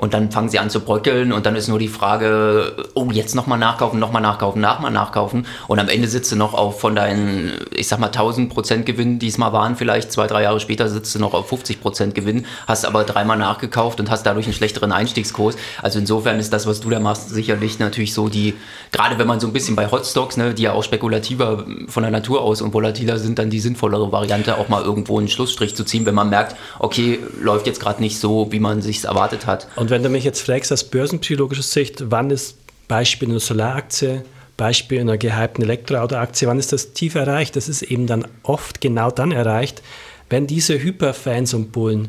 und 0.00 0.14
dann 0.14 0.30
fangen 0.30 0.48
sie 0.48 0.58
an 0.58 0.70
zu 0.70 0.80
bröckeln 0.80 1.30
und 1.30 1.44
dann 1.44 1.56
ist 1.56 1.68
nur 1.68 1.78
die 1.78 1.88
Frage, 1.88 2.72
oh, 2.94 3.10
jetzt 3.12 3.34
nochmal 3.34 3.58
nachkaufen, 3.58 4.00
nochmal 4.00 4.22
nachkaufen, 4.22 4.58
nochmal 4.62 4.90
nachkaufen. 4.90 5.44
Und 5.68 5.78
am 5.78 5.90
Ende 5.90 6.08
sitzt 6.08 6.32
du 6.32 6.36
noch 6.36 6.54
auf 6.54 6.80
von 6.80 6.94
deinen, 6.94 7.52
ich 7.70 7.86
sag 7.86 7.98
mal, 7.98 8.06
1000 8.06 8.48
Prozent 8.48 8.86
Gewinn, 8.86 9.18
die 9.18 9.28
es 9.28 9.36
mal 9.36 9.52
waren, 9.52 9.76
vielleicht 9.76 10.10
zwei, 10.10 10.26
drei 10.26 10.44
Jahre 10.44 10.58
später 10.58 10.88
sitzt 10.88 11.14
du 11.14 11.18
noch 11.18 11.34
auf 11.34 11.50
50 11.50 11.82
Prozent 11.82 12.14
Gewinn, 12.14 12.46
hast 12.66 12.86
aber 12.86 13.04
dreimal 13.04 13.36
nachgekauft 13.36 14.00
und 14.00 14.10
hast 14.10 14.22
dadurch 14.24 14.46
einen 14.46 14.54
schlechteren 14.54 14.90
Einstiegskurs. 14.90 15.56
Also 15.82 15.98
insofern 15.98 16.40
ist 16.40 16.50
das, 16.54 16.66
was 16.66 16.80
du 16.80 16.88
da 16.88 16.98
machst, 16.98 17.28
sicherlich 17.28 17.78
natürlich 17.78 18.14
so 18.14 18.30
die, 18.30 18.54
gerade 18.92 19.18
wenn 19.18 19.26
man 19.26 19.38
so 19.38 19.48
ein 19.48 19.52
bisschen 19.52 19.76
bei 19.76 19.90
Hotstocks, 19.90 20.38
ne, 20.38 20.54
die 20.54 20.62
ja 20.62 20.72
auch 20.72 20.82
spekulativer 20.82 21.66
von 21.88 22.04
der 22.04 22.10
Natur 22.10 22.40
aus 22.40 22.62
und 22.62 22.72
volatiler 22.72 23.18
sind, 23.18 23.38
dann 23.38 23.50
die 23.50 23.60
sinnvollere 23.60 24.10
Variante, 24.10 24.56
auch 24.56 24.70
mal 24.70 24.82
irgendwo 24.82 25.18
einen 25.18 25.28
Schlussstrich 25.28 25.76
zu 25.76 25.84
ziehen, 25.84 26.06
wenn 26.06 26.14
man 26.14 26.30
merkt, 26.30 26.56
okay, 26.78 27.18
läuft 27.38 27.66
jetzt 27.66 27.80
gerade 27.80 28.00
nicht 28.00 28.18
so, 28.18 28.50
wie 28.50 28.60
man 28.60 28.80
sich 28.80 29.04
erwartet 29.04 29.46
hat. 29.46 29.66
Und 29.76 29.89
wenn 29.90 30.02
du 30.02 30.08
mich 30.08 30.24
jetzt 30.24 30.40
fragst 30.40 30.72
aus 30.72 30.84
börsenpsychologischer 30.84 31.62
Sicht, 31.62 32.10
wann 32.10 32.30
ist 32.30 32.56
Beispiel 32.88 33.28
in 33.28 33.32
einer 33.32 33.40
Solaraktie, 33.40 34.22
Beispiel 34.56 34.98
in 34.98 35.08
einer 35.08 35.18
gehypten 35.18 35.64
Elektroautoaktie, 35.64 36.46
wann 36.46 36.58
ist 36.58 36.72
das 36.72 36.92
tief 36.92 37.14
erreicht? 37.14 37.56
Das 37.56 37.68
ist 37.68 37.82
eben 37.82 38.06
dann 38.06 38.26
oft 38.42 38.80
genau 38.80 39.10
dann 39.10 39.32
erreicht, 39.32 39.82
wenn 40.28 40.46
diese 40.46 40.80
Hyperfans 40.80 41.54
und 41.54 41.72
Bullen, 41.72 42.08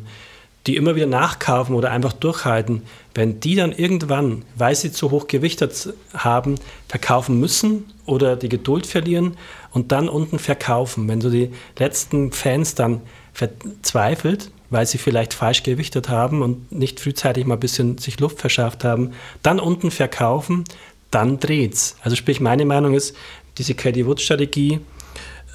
die 0.68 0.76
immer 0.76 0.96
wieder 0.96 1.08
nachkaufen 1.08 1.76
oder 1.76 1.92
einfach 1.92 2.14
durchhalten, 2.14 2.84
wenn 3.16 3.40
die 3.40 3.56
dann 3.56 3.72
irgendwann, 3.72 4.44
weil 4.56 4.76
sie 4.76 4.92
zu 4.92 5.10
hoch 5.10 5.28
gewichtet 5.28 5.90
haben, 6.14 6.56
verkaufen 6.88 7.40
müssen 7.40 7.86
oder 8.06 8.36
die 8.36 8.50
Geduld 8.50 8.86
verlieren 8.86 9.38
und 9.72 9.92
dann 9.92 10.08
unten 10.08 10.38
verkaufen. 10.38 11.08
Wenn 11.08 11.20
du 11.20 11.30
die 11.30 11.52
letzten 11.80 12.32
Fans 12.32 12.76
dann 12.76 13.02
verzweifelt, 13.34 14.52
weil 14.72 14.88
sie 14.88 14.98
vielleicht 14.98 15.34
falsch 15.34 15.62
gewichtet 15.62 16.10
haben 16.10 16.42
und 16.42 16.72
nicht 16.72 17.00
frühzeitig 17.00 17.46
mal 17.46 17.56
ein 17.56 17.60
bisschen 17.60 17.98
sich 18.00 18.20
Luft 18.20 18.40
verschafft 18.40 18.84
haben, 18.84 19.12
dann 19.44 19.60
unten 19.60 19.92
verkaufen, 19.92 20.64
dann 21.12 21.40
dreht's. 21.40 21.98
Also 22.02 22.16
sprich, 22.16 22.40
meine 22.40 22.66
Meinung 22.66 22.94
ist, 22.94 23.16
diese 23.58 23.76
Katie 23.76 24.06
Wood 24.08 24.22
Strategie, 24.22 24.80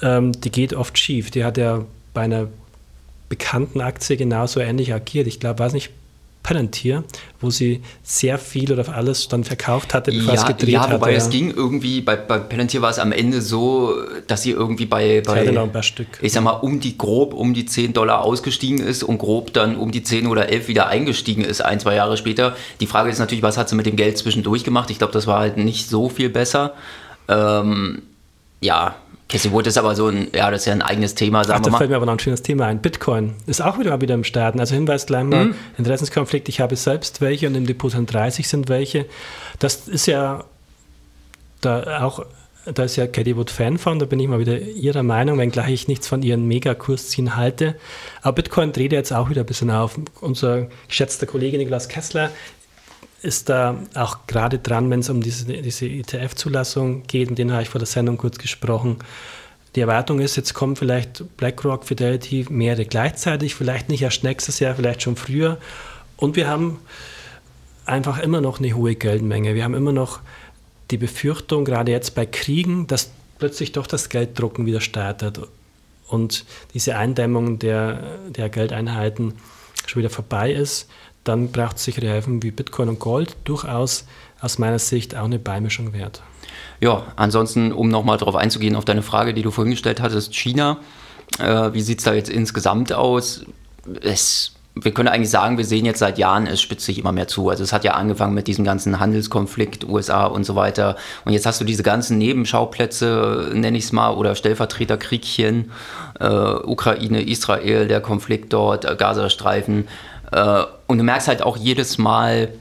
ähm, 0.03 0.31
die 0.39 0.51
geht 0.51 0.73
oft 0.73 0.97
schief. 0.97 1.31
Die 1.31 1.43
hat 1.43 1.57
ja 1.57 1.83
bei 2.13 2.21
einer 2.21 2.47
bekannten 3.27 3.81
Aktie 3.81 4.17
genauso 4.17 4.59
ähnlich 4.59 4.93
agiert. 4.93 5.27
Ich 5.27 5.39
glaube, 5.39 5.59
weiß 5.59 5.73
nicht, 5.73 5.89
Palantir, 6.47 7.03
wo 7.41 7.49
sie 7.49 7.81
sehr 8.03 8.37
viel 8.37 8.71
oder 8.71 8.95
alles 8.95 9.27
dann 9.27 9.43
verkauft 9.43 9.93
hatte, 9.93 10.13
bevor 10.13 10.33
ja, 10.33 10.39
es 10.39 10.45
gedreht 10.45 10.69
ja, 10.69 10.89
wobei 10.89 11.07
hatte. 11.07 11.17
es 11.17 11.29
ging 11.29 11.51
irgendwie, 11.51 11.99
bei, 11.99 12.15
bei 12.15 12.39
Palantir 12.39 12.81
war 12.81 12.89
es 12.89 12.99
am 12.99 13.11
Ende 13.11 13.41
so, 13.41 13.93
dass 14.27 14.43
sie 14.43 14.51
irgendwie 14.51 14.85
bei, 14.85 15.21
bei 15.25 15.43
ich 16.21 16.31
sag 16.31 16.43
mal, 16.43 16.51
um 16.51 16.79
die 16.79 16.97
grob 16.97 17.33
um 17.33 17.53
die 17.53 17.65
10 17.65 17.91
Dollar 17.91 18.23
ausgestiegen 18.23 18.79
ist 18.79 19.03
und 19.03 19.17
grob 19.17 19.51
dann 19.51 19.75
um 19.75 19.91
die 19.91 20.03
10 20.03 20.25
oder 20.27 20.47
11 20.47 20.69
wieder 20.69 20.87
eingestiegen 20.87 21.43
ist, 21.43 21.59
ein, 21.59 21.81
zwei 21.81 21.95
Jahre 21.95 22.15
später. 22.15 22.55
Die 22.79 22.87
Frage 22.87 23.09
ist 23.09 23.19
natürlich, 23.19 23.43
was 23.43 23.57
hat 23.57 23.67
sie 23.67 23.75
mit 23.75 23.85
dem 23.85 23.97
Geld 23.97 24.17
zwischendurch 24.17 24.63
gemacht? 24.63 24.89
Ich 24.89 24.99
glaube, 24.99 25.11
das 25.11 25.27
war 25.27 25.39
halt 25.39 25.57
nicht 25.57 25.89
so 25.89 26.07
viel 26.07 26.29
besser. 26.29 26.75
Ähm, 27.27 28.03
ja, 28.61 28.95
Cassie 29.29 29.51
Wood 29.51 29.67
ist 29.67 29.77
aber 29.77 29.95
so 29.95 30.07
ein, 30.07 30.29
ja, 30.33 30.49
das 30.49 30.61
ist 30.61 30.65
ja 30.67 30.73
ein 30.73 30.81
eigenes 30.81 31.15
Thema, 31.15 31.43
sagen 31.43 31.63
Ach, 31.65 31.71
da 31.71 31.77
fällt 31.77 31.89
mir 31.89 31.97
aber 31.97 32.05
noch 32.05 32.13
ein 32.13 32.19
schönes 32.19 32.43
Thema 32.43 32.65
ein. 32.67 32.81
Bitcoin 32.81 33.33
ist 33.45 33.61
auch 33.61 33.77
wieder 33.77 33.91
mal 33.91 34.01
wieder 34.01 34.15
im 34.15 34.23
Starten. 34.23 34.59
Also 34.59 34.75
Hinweis 34.75 35.05
gleich 35.05 35.25
mal, 35.25 35.45
mhm. 35.45 35.55
Interessenskonflikt, 35.77 36.47
ich 36.47 36.61
habe 36.61 36.75
selbst 36.75 37.19
welche 37.19 37.47
und 37.47 37.55
im 37.55 37.65
Depot 37.65 37.93
30 37.93 38.47
sind 38.47 38.69
welche. 38.69 39.05
Das 39.59 39.87
ist 39.87 40.05
ja 40.05 40.45
da 41.59 42.03
auch, 42.03 42.25
da 42.73 42.83
ist 42.83 42.95
ja 42.95 43.07
Katie 43.07 43.35
Wood 43.35 43.49
Fan 43.49 43.77
von, 43.77 43.99
da 43.99 44.05
bin 44.05 44.19
ich 44.19 44.27
mal 44.29 44.39
wieder 44.39 44.59
ihrer 44.59 45.03
Meinung, 45.03 45.37
wenngleich 45.39 45.73
ich 45.73 45.87
nichts 45.89 46.07
von 46.07 46.21
ihren 46.21 46.47
Megakursziehen 46.47 47.35
halte. 47.35 47.75
Aber 48.21 48.35
Bitcoin 48.35 48.71
dreht 48.71 48.93
jetzt 48.93 49.11
auch 49.11 49.29
wieder 49.29 49.41
ein 49.41 49.47
bisschen 49.47 49.71
auf. 49.71 49.99
Unser 50.21 50.67
geschätzter 50.87 51.25
Kollege 51.25 51.57
Niklas 51.57 51.89
Kessler 51.89 52.31
ist 53.21 53.49
da 53.49 53.77
auch 53.95 54.27
gerade 54.27 54.59
dran, 54.59 54.89
wenn 54.89 54.99
es 54.99 55.09
um 55.09 55.21
diese, 55.21 55.45
diese 55.45 55.85
ETF-Zulassung 55.87 57.03
geht, 57.03 57.29
mit 57.29 57.39
denen 57.39 57.51
habe 57.51 57.63
ich 57.63 57.69
vor 57.69 57.79
der 57.79 57.87
Sendung 57.87 58.17
kurz 58.17 58.37
gesprochen. 58.37 58.97
Die 59.75 59.81
Erwartung 59.81 60.19
ist, 60.19 60.35
jetzt 60.35 60.53
kommen 60.53 60.75
vielleicht 60.75 61.23
BlackRock, 61.37 61.85
Fidelity, 61.85 62.45
mehrere 62.49 62.85
gleichzeitig, 62.85 63.55
vielleicht 63.55 63.89
nicht 63.89 64.01
erst 64.01 64.23
nächstes 64.23 64.59
Jahr, 64.59 64.75
vielleicht 64.75 65.01
schon 65.01 65.15
früher. 65.15 65.57
Und 66.15 66.35
wir 66.35 66.47
haben 66.47 66.79
einfach 67.85 68.19
immer 68.19 68.41
noch 68.41 68.59
eine 68.59 68.73
hohe 68.73 68.95
Geldmenge. 68.95 69.55
Wir 69.55 69.63
haben 69.63 69.75
immer 69.75 69.91
noch 69.91 70.19
die 70.91 70.97
Befürchtung, 70.97 71.65
gerade 71.65 71.91
jetzt 71.91 72.15
bei 72.15 72.25
Kriegen, 72.25 72.87
dass 72.87 73.11
plötzlich 73.39 73.71
doch 73.71 73.87
das 73.87 74.09
Gelddrucken 74.09 74.65
wieder 74.65 74.81
startet 74.81 75.39
und 76.07 76.45
diese 76.73 76.95
Eindämmung 76.97 77.59
der, 77.59 78.19
der 78.29 78.49
Geldeinheiten 78.49 79.33
schon 79.85 80.01
wieder 80.01 80.09
vorbei 80.09 80.51
ist, 80.51 80.89
dann 81.27 81.51
braucht 81.51 81.79
sichere 81.79 82.07
Häfen 82.07 82.43
wie 82.43 82.51
Bitcoin 82.51 82.89
und 82.89 82.99
Gold 82.99 83.35
durchaus 83.43 84.05
aus 84.41 84.59
meiner 84.59 84.79
Sicht 84.79 85.15
auch 85.15 85.25
eine 85.25 85.39
Beimischung 85.39 85.93
wert. 85.93 86.21
Ja, 86.79 87.03
ansonsten, 87.15 87.71
um 87.71 87.89
nochmal 87.89 88.17
darauf 88.17 88.35
einzugehen, 88.35 88.75
auf 88.75 88.85
deine 88.85 89.01
Frage, 89.01 89.33
die 89.33 89.41
du 89.41 89.51
vorhin 89.51 89.71
gestellt 89.71 90.01
hattest, 90.01 90.35
China, 90.35 90.77
äh, 91.39 91.73
wie 91.73 91.81
sieht 91.81 91.99
es 91.99 92.05
da 92.05 92.13
jetzt 92.13 92.29
insgesamt 92.29 92.93
aus? 92.93 93.45
Es 94.01 94.53
wir 94.83 94.93
können 94.93 95.07
eigentlich 95.07 95.29
sagen, 95.29 95.57
wir 95.57 95.65
sehen 95.65 95.85
jetzt 95.85 95.99
seit 95.99 96.17
Jahren, 96.17 96.47
es 96.47 96.61
spitzt 96.61 96.85
sich 96.85 96.99
immer 96.99 97.11
mehr 97.11 97.27
zu. 97.27 97.49
Also 97.49 97.63
es 97.63 97.73
hat 97.73 97.83
ja 97.83 97.93
angefangen 97.93 98.33
mit 98.33 98.47
diesem 98.47 98.65
ganzen 98.65 98.99
Handelskonflikt, 98.99 99.87
USA 99.87 100.25
und 100.25 100.43
so 100.43 100.55
weiter. 100.55 100.97
Und 101.25 101.33
jetzt 101.33 101.45
hast 101.45 101.59
du 101.61 101.65
diese 101.65 101.83
ganzen 101.83 102.17
Nebenschauplätze, 102.17 103.51
nenne 103.53 103.77
ich 103.77 103.85
es 103.85 103.91
mal, 103.91 104.11
oder 104.11 104.35
Stellvertreterkriegchen, 104.35 105.71
äh, 106.19 106.27
Ukraine, 106.27 107.21
Israel, 107.23 107.87
der 107.87 108.01
Konflikt 108.01 108.53
dort, 108.53 108.97
Gazastreifen. 108.97 109.87
Äh, 110.31 110.63
und 110.87 110.97
du 110.97 111.03
merkst 111.03 111.27
halt 111.27 111.41
auch 111.41 111.57
jedes 111.57 111.97
Mal, 111.97 112.53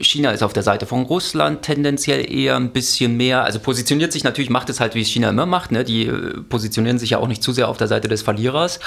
China 0.00 0.32
ist 0.32 0.42
auf 0.42 0.52
der 0.52 0.64
Seite 0.64 0.86
von 0.86 1.02
Russland 1.02 1.62
tendenziell 1.62 2.30
eher 2.30 2.56
ein 2.56 2.72
bisschen 2.72 3.16
mehr, 3.16 3.44
also 3.44 3.60
positioniert 3.60 4.12
sich 4.12 4.24
natürlich, 4.24 4.50
macht 4.50 4.68
es 4.70 4.80
halt, 4.80 4.94
wie 4.94 5.02
es 5.02 5.08
China 5.08 5.30
immer 5.30 5.46
macht, 5.46 5.70
ne? 5.70 5.84
die 5.84 6.06
äh, 6.06 6.40
positionieren 6.48 6.98
sich 6.98 7.10
ja 7.10 7.18
auch 7.18 7.28
nicht 7.28 7.42
zu 7.42 7.52
sehr 7.52 7.68
auf 7.68 7.76
der 7.76 7.86
Seite 7.86 8.08
des 8.08 8.22
Verlierers, 8.22 8.80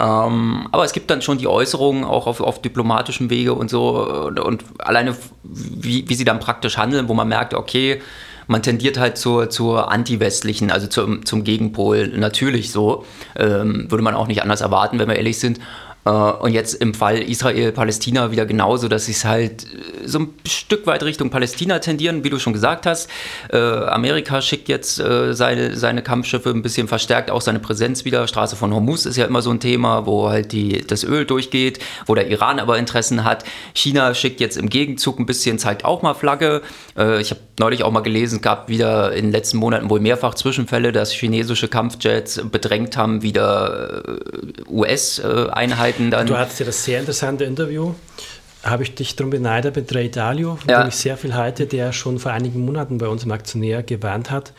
ähm, 0.00 0.68
aber 0.70 0.84
es 0.84 0.92
gibt 0.92 1.10
dann 1.10 1.22
schon 1.22 1.38
die 1.38 1.48
Äußerungen 1.48 2.04
auch 2.04 2.28
auf, 2.28 2.40
auf 2.40 2.62
diplomatischem 2.62 3.30
Wege 3.30 3.54
und 3.54 3.68
so 3.68 4.26
und, 4.26 4.38
und 4.38 4.64
alleine 4.78 5.16
wie, 5.42 6.08
wie 6.08 6.14
sie 6.14 6.24
dann 6.24 6.38
praktisch 6.38 6.78
handeln, 6.78 7.08
wo 7.08 7.14
man 7.14 7.26
merkt, 7.26 7.52
okay, 7.52 8.00
man 8.48 8.62
tendiert 8.62 8.98
halt 8.98 9.18
zur, 9.18 9.50
zur 9.50 9.92
anti-westlichen, 9.92 10.70
also 10.70 10.86
zum, 10.86 11.24
zum 11.26 11.44
Gegenpol, 11.44 12.08
natürlich 12.08 12.72
so. 12.72 13.04
Ähm, 13.36 13.90
würde 13.90 14.02
man 14.02 14.14
auch 14.14 14.26
nicht 14.26 14.42
anders 14.42 14.62
erwarten, 14.62 14.98
wenn 14.98 15.08
wir 15.08 15.16
ehrlich 15.16 15.38
sind. 15.38 15.60
Äh, 16.08 16.10
und 16.10 16.52
jetzt 16.52 16.74
im 16.74 16.94
Fall 16.94 17.18
Israel-Palästina 17.18 18.30
wieder 18.30 18.46
genauso, 18.46 18.88
dass 18.88 19.06
sie 19.06 19.12
es 19.12 19.24
halt 19.24 19.64
äh, 19.64 20.06
so 20.06 20.20
ein 20.20 20.34
Stück 20.46 20.86
weit 20.86 21.02
Richtung 21.02 21.30
Palästina 21.30 21.78
tendieren, 21.78 22.24
wie 22.24 22.30
du 22.30 22.38
schon 22.38 22.52
gesagt 22.52 22.86
hast. 22.86 23.10
Äh, 23.52 23.58
Amerika 23.58 24.40
schickt 24.40 24.68
jetzt 24.68 24.96
seine, 24.96 25.76
seine 25.76 26.02
Kampfschiffe 26.02 26.50
ein 26.50 26.62
bisschen 26.62 26.88
verstärkt, 26.88 27.30
auch 27.30 27.40
seine 27.40 27.58
Präsenz 27.58 28.04
wieder. 28.04 28.26
Straße 28.26 28.56
von 28.56 28.72
Hormuz 28.72 29.06
ist 29.06 29.16
ja 29.16 29.26
immer 29.26 29.42
so 29.42 29.50
ein 29.50 29.60
Thema, 29.60 30.06
wo 30.06 30.28
halt 30.28 30.52
die, 30.52 30.86
das 30.86 31.04
Öl 31.04 31.24
durchgeht, 31.24 31.78
wo 32.06 32.14
der 32.14 32.28
Iran 32.28 32.58
aber 32.58 32.78
Interessen 32.78 33.24
hat. 33.24 33.44
China 33.74 34.14
schickt 34.14 34.40
jetzt 34.40 34.56
im 34.56 34.68
Gegenzug 34.68 35.18
ein 35.18 35.26
bisschen, 35.26 35.58
zeigt 35.58 35.84
auch 35.84 36.02
mal 36.02 36.14
Flagge. 36.14 36.62
ich 36.96 37.30
habe 37.30 37.40
neulich 37.58 37.82
auch 37.84 37.90
mal 37.90 38.00
gelesen, 38.00 38.40
gab 38.40 38.68
wieder 38.68 39.12
in 39.12 39.26
den 39.26 39.32
letzten 39.32 39.58
Monaten 39.58 39.90
wohl 39.90 40.00
mehrfach 40.00 40.34
Zwischenfälle, 40.34 40.92
dass 40.92 41.12
chinesische 41.12 41.68
Kampfjets 41.68 42.40
bedrängt 42.50 42.96
haben, 42.96 43.22
wieder 43.22 44.02
US-Einheiten 44.68 45.87
Seiten 45.88 46.10
dann. 46.10 46.26
Du 46.26 46.36
hattest 46.36 46.60
ja 46.60 46.66
das 46.66 46.84
sehr 46.84 47.00
interessante 47.00 47.44
Interview. 47.44 47.94
Habe 48.62 48.82
ich 48.82 48.94
dich 48.94 49.16
darum 49.16 49.30
beneidet 49.30 49.76
mit 49.76 49.94
Ray 49.94 50.10
Dalio, 50.10 50.56
von 50.56 50.68
ja. 50.68 50.82
dem 50.82 50.88
ich 50.88 50.96
sehr 50.96 51.16
viel 51.16 51.34
halte, 51.34 51.66
der 51.66 51.92
schon 51.92 52.18
vor 52.18 52.32
einigen 52.32 52.64
Monaten 52.64 52.98
bei 52.98 53.06
uns 53.06 53.24
im 53.24 53.30
Aktionär 53.30 53.82
gewarnt 53.82 54.30
hat, 54.30 54.52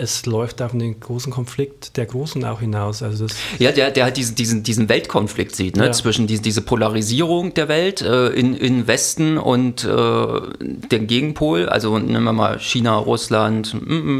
es 0.00 0.24
läuft 0.24 0.62
auf 0.62 0.72
einen 0.72 0.98
großen 0.98 1.30
Konflikt 1.30 1.96
der 1.98 2.06
Großen 2.06 2.42
auch 2.44 2.60
hinaus. 2.60 3.02
Also 3.02 3.26
das 3.26 3.36
ja, 3.58 3.70
der, 3.70 3.90
der 3.90 4.04
halt 4.04 4.16
diesen, 4.16 4.34
diesen, 4.34 4.62
diesen 4.62 4.88
Weltkonflikt 4.88 5.54
sieht, 5.54 5.76
ne? 5.76 5.86
Ja. 5.86 5.92
zwischen 5.92 6.26
die, 6.26 6.40
diese 6.40 6.62
Polarisierung 6.62 7.52
der 7.52 7.68
Welt 7.68 8.00
äh, 8.00 8.28
in, 8.28 8.56
in 8.56 8.86
Westen 8.86 9.36
und 9.36 9.84
äh, 9.84 10.40
dem 10.60 11.06
Gegenpol. 11.06 11.68
Also 11.68 11.98
nehmen 11.98 12.24
wir 12.24 12.32
mal 12.32 12.58
China, 12.58 12.96
Russland, 12.96 13.76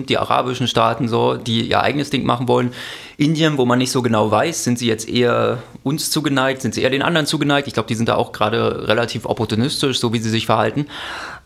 die 0.09 0.19
arabischen 0.19 0.69
Staaten, 0.69 1.09
so, 1.09 1.37
die 1.37 1.63
ihr 1.63 1.81
eigenes 1.81 2.11
Ding 2.11 2.25
machen 2.25 2.47
wollen. 2.47 2.73
Indien, 3.17 3.57
wo 3.57 3.65
man 3.65 3.79
nicht 3.79 3.91
so 3.91 4.03
genau 4.03 4.31
weiß, 4.31 4.65
sind 4.65 4.79
sie 4.79 4.87
jetzt 4.87 5.09
eher 5.09 5.63
uns 5.83 6.11
zugeneigt, 6.11 6.61
sind 6.61 6.75
sie 6.75 6.83
eher 6.83 6.91
den 6.91 7.03
anderen 7.03 7.27
zugeneigt. 7.27 7.69
Ich 7.69 7.75
glaube, 7.75 7.87
die 7.87 7.95
sind 7.95 8.09
da 8.09 8.17
auch 8.17 8.33
gerade 8.33 8.87
relativ 8.87 9.25
opportunistisch, 9.25 9.99
so 9.99 10.13
wie 10.13 10.19
sie 10.19 10.31
sich 10.31 10.47
verhalten. 10.47 10.87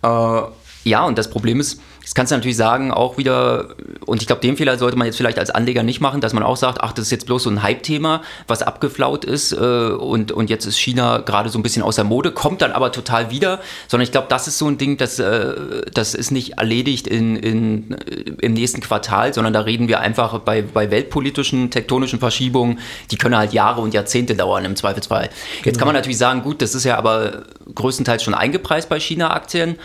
Äh, 0.02 0.40
ja, 0.84 1.04
und 1.06 1.18
das 1.18 1.30
Problem 1.30 1.60
ist, 1.60 1.80
das 2.04 2.14
kannst 2.14 2.30
du 2.30 2.36
natürlich 2.36 2.56
sagen, 2.56 2.92
auch 2.92 3.16
wieder, 3.16 3.74
und 4.04 4.20
ich 4.20 4.26
glaube, 4.26 4.42
den 4.42 4.58
Fehler 4.58 4.76
sollte 4.78 4.96
man 4.96 5.06
jetzt 5.06 5.16
vielleicht 5.16 5.38
als 5.38 5.50
Anleger 5.50 5.82
nicht 5.82 6.00
machen, 6.00 6.20
dass 6.20 6.34
man 6.34 6.42
auch 6.42 6.58
sagt, 6.58 6.80
ach, 6.82 6.92
das 6.92 7.06
ist 7.06 7.10
jetzt 7.10 7.26
bloß 7.26 7.44
so 7.44 7.50
ein 7.50 7.62
Hype-Thema, 7.62 8.22
was 8.46 8.62
abgeflaut 8.62 9.24
ist 9.24 9.52
äh, 9.52 9.56
und, 9.56 10.30
und 10.30 10.50
jetzt 10.50 10.66
ist 10.66 10.76
China 10.76 11.18
gerade 11.18 11.48
so 11.48 11.58
ein 11.58 11.62
bisschen 11.62 11.82
aus 11.82 11.96
der 11.96 12.04
Mode, 12.04 12.30
kommt 12.30 12.60
dann 12.60 12.72
aber 12.72 12.92
total 12.92 13.30
wieder, 13.30 13.60
sondern 13.88 14.04
ich 14.04 14.12
glaube, 14.12 14.26
das 14.28 14.46
ist 14.46 14.58
so 14.58 14.68
ein 14.68 14.76
Ding, 14.76 14.98
das, 14.98 15.18
äh, 15.18 15.54
das 15.94 16.14
ist 16.14 16.30
nicht 16.30 16.58
erledigt 16.58 17.06
in, 17.06 17.36
in, 17.36 17.96
im 18.40 18.52
nächsten 18.52 18.82
Quartal, 18.82 19.32
sondern 19.32 19.54
da 19.54 19.60
reden 19.60 19.88
wir 19.88 20.00
einfach 20.00 20.38
bei, 20.40 20.60
bei 20.60 20.90
weltpolitischen, 20.90 21.70
tektonischen 21.70 22.18
Verschiebungen, 22.18 22.80
die 23.10 23.16
können 23.16 23.36
halt 23.36 23.54
Jahre 23.54 23.80
und 23.80 23.94
Jahrzehnte 23.94 24.34
dauern 24.34 24.66
im 24.66 24.76
Zweifelsfall. 24.76 25.30
Genau. 25.30 25.64
Jetzt 25.64 25.78
kann 25.78 25.88
man 25.88 25.94
natürlich 25.94 26.18
sagen, 26.18 26.42
gut, 26.42 26.60
das 26.60 26.74
ist 26.74 26.84
ja 26.84 26.98
aber 26.98 27.44
größtenteils 27.74 28.22
schon 28.22 28.34
eingepreist 28.34 28.90
bei 28.90 29.00
China-Aktien. 29.00 29.78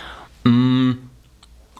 Mm, 0.43 0.91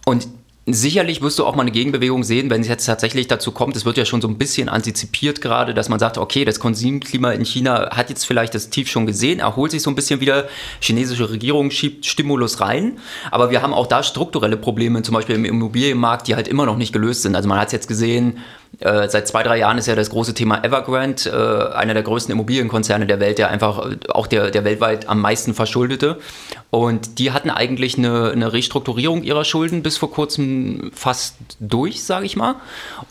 und 0.09 0.27
Sicherlich 0.71 1.23
wirst 1.23 1.39
du 1.39 1.45
auch 1.45 1.55
mal 1.55 1.63
eine 1.63 1.71
Gegenbewegung 1.71 2.23
sehen, 2.23 2.51
wenn 2.51 2.61
es 2.61 2.67
jetzt 2.67 2.85
tatsächlich 2.85 3.27
dazu 3.27 3.51
kommt. 3.51 3.75
Es 3.75 3.85
wird 3.85 3.97
ja 3.97 4.05
schon 4.05 4.21
so 4.21 4.27
ein 4.27 4.37
bisschen 4.37 4.69
antizipiert 4.69 5.41
gerade, 5.41 5.73
dass 5.73 5.89
man 5.89 5.97
sagt, 5.97 6.19
okay, 6.19 6.45
das 6.45 6.59
Konsumklima 6.59 7.31
in 7.31 7.43
China 7.43 7.89
hat 7.95 8.09
jetzt 8.09 8.25
vielleicht 8.25 8.53
das 8.53 8.69
Tief 8.69 8.87
schon 8.87 9.07
gesehen, 9.07 9.39
erholt 9.39 9.71
sich 9.71 9.81
so 9.81 9.89
ein 9.89 9.95
bisschen 9.95 10.19
wieder. 10.19 10.47
Chinesische 10.79 11.31
Regierung 11.31 11.71
schiebt 11.71 12.05
Stimulus 12.05 12.61
rein. 12.61 12.99
Aber 13.31 13.49
wir 13.49 13.63
haben 13.63 13.73
auch 13.73 13.87
da 13.87 14.03
strukturelle 14.03 14.57
Probleme, 14.57 15.01
zum 15.01 15.15
Beispiel 15.15 15.35
im 15.35 15.45
Immobilienmarkt, 15.45 16.27
die 16.27 16.35
halt 16.35 16.47
immer 16.47 16.67
noch 16.67 16.77
nicht 16.77 16.93
gelöst 16.93 17.23
sind. 17.23 17.35
Also 17.35 17.49
man 17.49 17.59
hat 17.59 17.67
es 17.67 17.73
jetzt 17.73 17.87
gesehen, 17.87 18.37
äh, 18.79 19.09
seit 19.09 19.27
zwei, 19.27 19.43
drei 19.43 19.57
Jahren 19.57 19.77
ist 19.77 19.87
ja 19.87 19.95
das 19.95 20.09
große 20.09 20.33
Thema 20.33 20.63
Evergrande, 20.63 21.29
äh, 21.29 21.75
einer 21.75 21.93
der 21.93 22.03
größten 22.03 22.31
Immobilienkonzerne 22.31 23.05
der 23.07 23.19
Welt, 23.19 23.37
der 23.37 23.49
einfach 23.49 23.85
äh, 23.85 23.97
auch 24.09 24.25
der, 24.25 24.51
der 24.51 24.63
weltweit 24.63 25.09
am 25.09 25.19
meisten 25.19 25.53
verschuldete. 25.53 26.17
Und 26.69 27.19
die 27.19 27.31
hatten 27.31 27.49
eigentlich 27.49 27.97
eine, 27.97 28.31
eine 28.31 28.53
Restrukturierung 28.53 29.23
ihrer 29.23 29.43
Schulden 29.43 29.81
bis 29.81 29.97
vor 29.97 30.11
kurzem 30.11 30.91
fast 30.93 31.35
durch, 31.59 32.03
sage 32.03 32.25
ich 32.25 32.37
mal. 32.37 32.55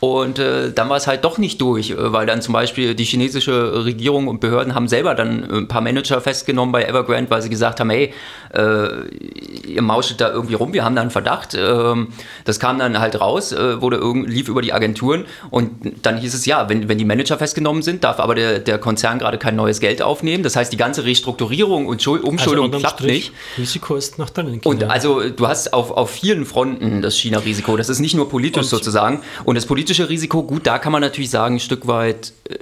Und 0.01 0.39
äh, 0.39 0.73
dann 0.73 0.89
war 0.89 0.97
es 0.97 1.07
halt 1.07 1.25
doch 1.25 1.37
nicht 1.37 1.61
durch, 1.61 1.91
äh, 1.91 2.13
weil 2.13 2.25
dann 2.25 2.41
zum 2.41 2.55
Beispiel 2.55 2.95
die 2.95 3.05
chinesische 3.05 3.85
Regierung 3.85 4.29
und 4.29 4.41
Behörden 4.41 4.75
haben 4.75 4.89
selber 4.89 5.15
dann 5.15 5.45
ein 5.51 5.69
paar 5.69 5.83
Manager 5.83 6.23
festgenommen 6.23 6.73
bei 6.73 6.85
Evergrande, 6.85 7.31
weil 7.31 7.43
sie 7.43 7.51
gesagt 7.51 7.81
haben, 7.81 7.91
hey, 7.91 8.13
ihr 8.55 9.83
mauschelt 9.83 10.23
da 10.23 10.31
irgendwie 10.33 10.55
rum, 10.55 10.73
wir 10.73 10.83
haben 10.83 10.97
da 10.97 11.03
einen 11.03 11.11
Verdacht. 11.11 11.55
Ähm, 11.55 12.09
das 12.47 12.59
kam 12.59 12.79
dann 12.79 12.99
halt 12.99 13.21
raus, 13.21 13.53
wurde 13.53 14.01
lief 14.27 14.49
über 14.49 14.63
die 14.63 14.73
Agenturen 14.73 15.27
und 15.51 15.71
dann 16.03 16.19
hieß 16.19 16.35
es 16.35 16.47
ja, 16.47 16.69
wenn, 16.69 16.89
wenn 16.89 16.99
die 16.99 17.05
Manager 17.05 17.39
festgenommen 17.39 17.83
sind, 17.83 18.05
darf 18.05 18.21
aber 18.21 18.35
der, 18.35 18.59
der 18.59 18.79
Konzern 18.79 19.19
gerade 19.19 19.39
kein 19.39 19.57
neues 19.57 19.81
Geld 19.81 20.03
aufnehmen. 20.03 20.43
Das 20.43 20.57
heißt, 20.57 20.73
die 20.73 20.77
ganze 20.77 21.05
Restrukturierung 21.05 21.87
und 21.87 22.07
Umschuldung 22.07 22.67
also 22.67 22.79
klappt 22.79 23.03
nicht. 23.03 23.33
Risiko 23.57 23.97
ist 23.97 24.19
noch 24.19 24.31
drin. 24.31 24.61
Und 24.65 24.85
also 24.85 25.29
du 25.29 25.49
hast 25.49 25.73
auf, 25.73 25.91
auf 25.91 26.11
vielen 26.11 26.45
Fronten 26.45 27.03
das 27.03 27.17
China-Risiko. 27.17 27.77
Das 27.77 27.89
ist 27.89 27.99
nicht 28.01 28.15
nur 28.15 28.29
politisch 28.29 28.65
und 28.65 28.69
sozusagen. 28.69 29.23
Und 29.45 29.55
das 29.55 29.67
politische 29.67 30.09
Risiko, 30.09 30.43
gut, 30.43 30.67
da 30.67 30.79
kann 30.79 30.93
man 30.93 31.03
natürlich 31.03 31.31
sagen, 31.31 31.57
ein 31.57 31.61
Stück 31.61 31.87
weit. 31.87 32.33
Äh, 32.49 32.55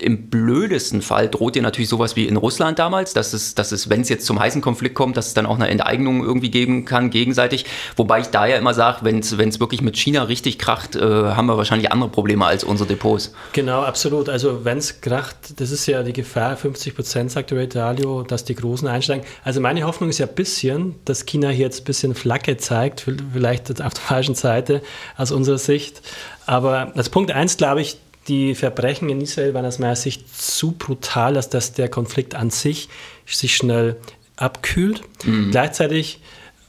im 0.00 0.28
blödesten 0.28 1.02
Fall 1.02 1.28
droht 1.28 1.54
dir 1.54 1.62
natürlich 1.62 1.88
sowas 1.88 2.16
wie 2.16 2.26
in 2.26 2.36
Russland 2.36 2.78
damals, 2.78 3.14
dass 3.14 3.32
es, 3.32 3.54
dass 3.54 3.72
es 3.72 3.88
wenn 3.88 4.00
es 4.00 4.08
jetzt 4.08 4.26
zum 4.26 4.38
heißen 4.38 4.60
Konflikt 4.60 4.94
kommt, 4.94 5.16
dass 5.16 5.28
es 5.28 5.34
dann 5.34 5.46
auch 5.46 5.56
eine 5.56 5.68
Enteignung 5.68 6.24
irgendwie 6.24 6.50
geben 6.50 6.84
kann, 6.84 7.10
gegenseitig. 7.10 7.64
Wobei 7.96 8.20
ich 8.20 8.28
da 8.28 8.46
ja 8.46 8.56
immer 8.56 8.74
sage, 8.74 8.98
wenn 9.02 9.18
es 9.20 9.60
wirklich 9.60 9.82
mit 9.82 9.96
China 9.96 10.24
richtig 10.24 10.58
kracht, 10.58 10.96
äh, 10.96 11.00
haben 11.00 11.46
wir 11.46 11.56
wahrscheinlich 11.56 11.92
andere 11.92 12.10
Probleme 12.10 12.46
als 12.46 12.64
unsere 12.64 12.88
Depots. 12.88 13.32
Genau, 13.52 13.82
absolut. 13.82 14.28
Also 14.28 14.64
wenn 14.64 14.78
es 14.78 15.00
kracht, 15.00 15.60
das 15.60 15.70
ist 15.70 15.86
ja 15.86 16.02
die 16.02 16.12
Gefahr, 16.12 16.56
50 16.56 16.94
Prozent, 16.94 17.30
sagt 17.30 17.52
Ray 17.52 17.68
Dalio, 17.68 18.22
dass 18.22 18.44
die 18.44 18.54
Großen 18.54 18.88
einsteigen. 18.88 19.24
Also 19.44 19.60
meine 19.60 19.84
Hoffnung 19.84 20.10
ist 20.10 20.18
ja 20.18 20.26
ein 20.26 20.34
bisschen, 20.34 20.94
dass 21.04 21.26
China 21.26 21.50
hier 21.50 21.66
jetzt 21.66 21.82
ein 21.82 21.84
bisschen 21.84 22.14
Flagge 22.14 22.56
zeigt, 22.56 23.06
vielleicht 23.32 23.70
auf 23.82 23.94
der 23.94 24.02
falschen 24.02 24.34
Seite 24.34 24.82
aus 25.16 25.30
unserer 25.30 25.58
Sicht. 25.58 26.00
Aber 26.46 26.92
als 26.96 27.10
Punkt 27.10 27.30
eins 27.30 27.56
glaube 27.56 27.82
ich, 27.82 27.98
die 28.28 28.54
Verbrechen 28.54 29.08
in 29.08 29.20
Israel 29.20 29.54
waren 29.54 29.66
aus 29.66 29.78
meiner 29.78 29.96
Sicht 29.96 30.34
zu 30.36 30.72
brutal, 30.72 31.36
als 31.36 31.48
dass 31.48 31.72
der 31.72 31.88
Konflikt 31.88 32.34
an 32.34 32.50
sich 32.50 32.88
sich 33.26 33.56
schnell 33.56 33.96
abkühlt. 34.36 35.02
Mhm. 35.24 35.50
Gleichzeitig 35.50 36.20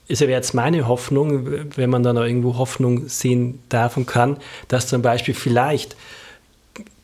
ist 0.07 0.21
ja 0.21 0.27
jetzt 0.27 0.53
meine 0.53 0.87
Hoffnung, 0.87 1.75
wenn 1.75 1.89
man 1.89 2.01
dann 2.01 2.17
auch 2.17 2.23
irgendwo 2.23 2.57
Hoffnung 2.57 3.07
sehen 3.07 3.59
darf 3.69 3.95
und 3.95 4.07
kann, 4.07 4.37
dass 4.67 4.87
zum 4.87 5.01
Beispiel 5.01 5.35
vielleicht 5.35 5.95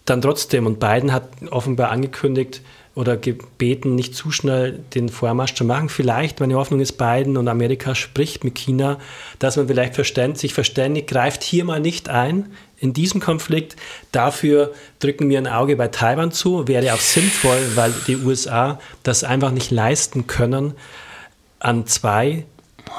dann 0.05 0.21
trotzdem, 0.21 0.65
und 0.65 0.79
Biden 0.79 1.11
hat 1.11 1.29
offenbar 1.49 1.89
angekündigt 1.89 2.61
oder 2.93 3.17
gebeten, 3.17 3.95
nicht 3.95 4.15
zu 4.15 4.31
schnell 4.31 4.79
den 4.93 5.09
Vormarsch 5.09 5.53
zu 5.53 5.65
machen. 5.65 5.89
Vielleicht, 5.89 6.39
meine 6.39 6.55
Hoffnung 6.55 6.79
ist, 6.79 6.93
Biden 6.93 7.35
und 7.35 7.47
Amerika 7.47 7.93
spricht 7.93 8.43
mit 8.43 8.55
China, 8.55 8.99
dass 9.39 9.57
man 9.57 9.67
vielleicht 9.67 9.95
verständ, 9.95 10.37
sich 10.37 10.53
verständigt, 10.53 11.07
greift 11.07 11.43
hier 11.43 11.65
mal 11.65 11.81
nicht 11.81 12.07
ein, 12.07 12.53
in 12.77 12.93
diesem 12.93 13.19
Konflikt. 13.19 13.75
Dafür 14.11 14.73
drücken 14.99 15.29
wir 15.29 15.39
ein 15.39 15.47
Auge 15.47 15.75
bei 15.75 15.89
Taiwan 15.89 16.31
zu. 16.31 16.67
Wäre 16.67 16.93
auch 16.93 16.99
sinnvoll, 16.99 17.59
weil 17.75 17.93
die 18.07 18.17
USA 18.17 18.79
das 19.03 19.23
einfach 19.23 19.51
nicht 19.51 19.71
leisten 19.71 20.27
können, 20.27 20.73
an 21.59 21.87
zwei, 21.87 22.45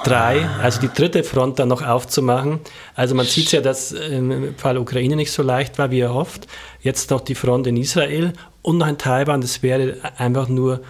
drei, 0.05 0.49
also 0.63 0.81
die 0.81 0.89
dritte 0.89 1.25
Front 1.25 1.59
dann 1.59 1.69
noch 1.69 1.83
aufzumachen. 1.83 2.61
Also 2.95 3.15
man 3.15 3.27
sieht 3.27 3.53
ja, 3.53 3.61
dass 3.61 3.93
im 3.93 4.55
Fall 4.57 4.79
Ukraine 4.79 5.17
nicht 5.17 5.33
so 5.33 5.43
leicht 5.43 5.79
war, 5.79 5.91
wie 5.91 6.01
er 6.01 6.15
hofft. 6.15 6.47
Jetzt 6.81 7.11
noch 7.11 7.21
die 7.21 7.35
Front 7.35 7.67
in 7.67 7.77
Israel 7.77 8.33
und 8.63 8.79
noch 8.79 8.87
in 8.87 8.99
Taiwan. 8.99 9.41
Das 9.41 9.63
wäre 9.63 9.97
einfach 10.17 10.49
nur 10.49 10.81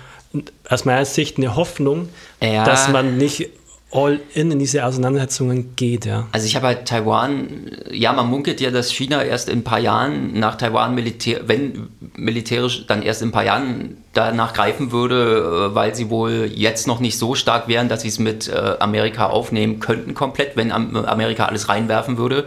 aus 0.68 0.84
meiner 0.84 1.04
Sicht 1.04 1.38
eine 1.38 1.56
Hoffnung, 1.56 2.08
ja. 2.42 2.64
dass 2.64 2.88
man 2.88 3.16
nicht 3.16 3.48
all 3.96 4.20
in 4.34 4.50
in 4.50 4.58
diese 4.58 4.84
Auseinandersetzungen 4.84 5.74
geht, 5.76 6.04
ja. 6.04 6.26
Also 6.32 6.46
ich 6.46 6.54
habe 6.56 6.66
halt 6.66 6.86
Taiwan, 6.86 7.70
ja, 7.90 8.12
man 8.12 8.28
munkelt 8.28 8.60
ja, 8.60 8.70
dass 8.70 8.92
China 8.92 9.22
erst 9.22 9.48
in 9.48 9.60
ein 9.60 9.64
paar 9.64 9.78
Jahren 9.78 10.38
nach 10.38 10.56
Taiwan 10.56 10.94
militär, 10.94 11.40
wenn 11.46 11.88
militärisch, 12.14 12.86
dann 12.86 13.02
erst 13.02 13.22
in 13.22 13.28
ein 13.28 13.32
paar 13.32 13.44
Jahren 13.44 13.96
danach 14.12 14.52
greifen 14.52 14.92
würde, 14.92 15.70
äh, 15.70 15.74
weil 15.74 15.94
sie 15.94 16.10
wohl 16.10 16.50
jetzt 16.54 16.86
noch 16.86 17.00
nicht 17.00 17.18
so 17.18 17.34
stark 17.34 17.68
wären, 17.68 17.88
dass 17.88 18.02
sie 18.02 18.08
es 18.08 18.18
mit 18.18 18.48
äh, 18.48 18.74
Amerika 18.78 19.26
aufnehmen 19.26 19.80
könnten 19.80 20.14
komplett, 20.14 20.56
wenn 20.56 20.70
Amerika 20.72 21.46
alles 21.46 21.68
reinwerfen 21.68 22.18
würde. 22.18 22.44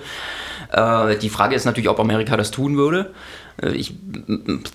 Äh, 0.71 1.17
die 1.17 1.29
Frage 1.29 1.55
ist 1.55 1.65
natürlich, 1.65 1.89
ob 1.89 1.99
Amerika 1.99 2.37
das 2.37 2.51
tun 2.51 2.77
würde. 2.77 3.11
Äh, 3.61 3.71
ich 3.71 3.93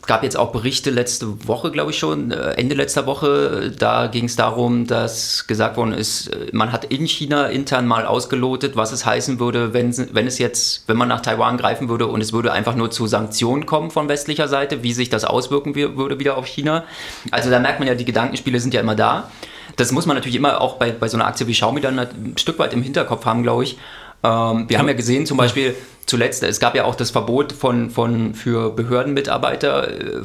gab 0.06 0.22
jetzt 0.22 0.36
auch 0.36 0.52
Berichte 0.52 0.90
letzte 0.90 1.46
Woche, 1.48 1.70
glaube 1.70 1.90
ich 1.90 1.98
schon, 1.98 2.30
äh, 2.30 2.52
Ende 2.52 2.74
letzter 2.74 3.06
Woche. 3.06 3.72
Da 3.78 4.06
ging 4.06 4.24
es 4.24 4.36
darum, 4.36 4.86
dass 4.86 5.46
gesagt 5.46 5.76
worden 5.76 5.92
ist, 5.92 6.28
äh, 6.28 6.48
man 6.52 6.72
hat 6.72 6.84
in 6.86 7.06
China 7.06 7.46
intern 7.46 7.86
mal 7.86 8.06
ausgelotet, 8.06 8.76
was 8.76 8.92
es 8.92 9.06
heißen 9.06 9.40
würde, 9.40 9.72
wenn, 9.72 9.94
wenn 10.14 10.26
es 10.26 10.38
jetzt, 10.38 10.88
wenn 10.88 10.96
man 10.96 11.08
nach 11.08 11.20
Taiwan 11.20 11.56
greifen 11.56 11.88
würde 11.88 12.06
und 12.06 12.20
es 12.20 12.32
würde 12.32 12.52
einfach 12.52 12.74
nur 12.74 12.90
zu 12.90 13.06
Sanktionen 13.06 13.66
kommen 13.66 13.90
von 13.90 14.08
westlicher 14.08 14.48
Seite, 14.48 14.82
wie 14.82 14.92
sich 14.92 15.10
das 15.10 15.24
auswirken 15.24 15.74
würde 15.74 16.18
wieder 16.18 16.36
auf 16.36 16.46
China. 16.46 16.84
Also 17.30 17.50
da 17.50 17.58
merkt 17.58 17.78
man 17.78 17.88
ja, 17.88 17.94
die 17.94 18.04
Gedankenspiele 18.04 18.60
sind 18.60 18.74
ja 18.74 18.80
immer 18.80 18.94
da. 18.94 19.30
Das 19.76 19.90
muss 19.90 20.06
man 20.06 20.16
natürlich 20.16 20.36
immer 20.36 20.60
auch 20.60 20.76
bei, 20.76 20.92
bei 20.92 21.08
so 21.08 21.16
einer 21.16 21.26
Aktie 21.26 21.46
wie 21.46 21.52
Xiaomi 21.52 21.80
dann 21.80 21.98
ein 21.98 22.34
Stück 22.36 22.58
weit 22.58 22.72
im 22.72 22.82
Hinterkopf 22.82 23.24
haben, 23.24 23.42
glaube 23.42 23.64
ich. 23.64 23.76
Ähm, 24.24 24.64
wir 24.68 24.78
haben 24.78 24.88
ja 24.88 24.94
gesehen, 24.94 25.26
zum 25.26 25.36
Beispiel 25.36 25.76
zuletzt, 26.06 26.42
es 26.42 26.58
gab 26.58 26.74
ja 26.74 26.84
auch 26.84 26.94
das 26.94 27.10
Verbot 27.10 27.52
von, 27.52 27.90
von 27.90 28.34
für 28.34 28.70
Behördenmitarbeiter, 28.70 29.88
äh, 29.88 30.22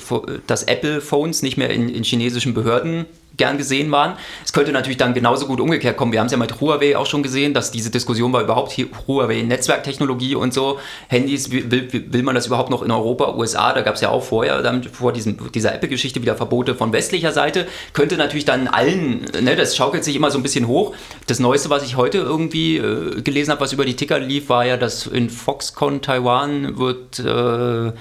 dass 0.47 0.63
Apple-Phones 0.63 1.41
nicht 1.41 1.57
mehr 1.57 1.69
in, 1.69 1.89
in 1.89 2.03
chinesischen 2.03 2.53
Behörden 2.53 3.05
gern 3.39 3.57
gesehen 3.57 3.89
waren. 3.89 4.13
Es 4.45 4.53
könnte 4.53 4.71
natürlich 4.71 4.97
dann 4.97 5.15
genauso 5.15 5.47
gut 5.47 5.59
umgekehrt 5.59 5.97
kommen. 5.97 6.11
Wir 6.11 6.19
haben 6.19 6.27
es 6.27 6.31
ja 6.31 6.37
mit 6.37 6.61
Huawei 6.61 6.95
auch 6.95 7.07
schon 7.07 7.23
gesehen, 7.23 7.55
dass 7.55 7.71
diese 7.71 7.89
Diskussion 7.89 8.31
war 8.31 8.43
überhaupt 8.43 8.71
hier 8.71 8.87
Huawei 9.07 9.41
Netzwerktechnologie 9.41 10.35
und 10.35 10.53
so. 10.53 10.79
Handys, 11.07 11.49
will, 11.49 11.87
will 11.91 12.21
man 12.21 12.35
das 12.35 12.45
überhaupt 12.45 12.69
noch 12.69 12.83
in 12.83 12.91
Europa, 12.91 13.33
USA? 13.35 13.73
Da 13.73 13.81
gab 13.81 13.95
es 13.95 14.01
ja 14.01 14.09
auch 14.09 14.23
vorher, 14.23 14.61
dann, 14.61 14.83
vor 14.83 15.13
diesem, 15.13 15.51
dieser 15.51 15.73
Apple-Geschichte 15.73 16.21
wieder 16.21 16.35
Verbote 16.35 16.75
von 16.75 16.93
westlicher 16.93 17.31
Seite. 17.31 17.65
Könnte 17.93 18.17
natürlich 18.17 18.45
dann 18.45 18.67
allen, 18.67 19.25
ne, 19.41 19.55
das 19.55 19.75
schaukelt 19.75 20.03
sich 20.03 20.15
immer 20.15 20.29
so 20.29 20.37
ein 20.37 20.43
bisschen 20.43 20.67
hoch. 20.67 20.93
Das 21.25 21.39
Neueste, 21.39 21.69
was 21.69 21.83
ich 21.83 21.95
heute 21.95 22.19
irgendwie 22.19 22.77
äh, 22.77 23.21
gelesen 23.21 23.51
habe, 23.51 23.61
was 23.61 23.73
über 23.73 23.85
die 23.85 23.95
Ticker 23.95 24.19
lief, 24.19 24.49
war 24.49 24.65
ja, 24.65 24.77
dass 24.77 25.07
in 25.07 25.29
Foxconn 25.29 26.01
Taiwan 26.01 26.77
wird... 26.77 27.19
Äh, 27.19 27.93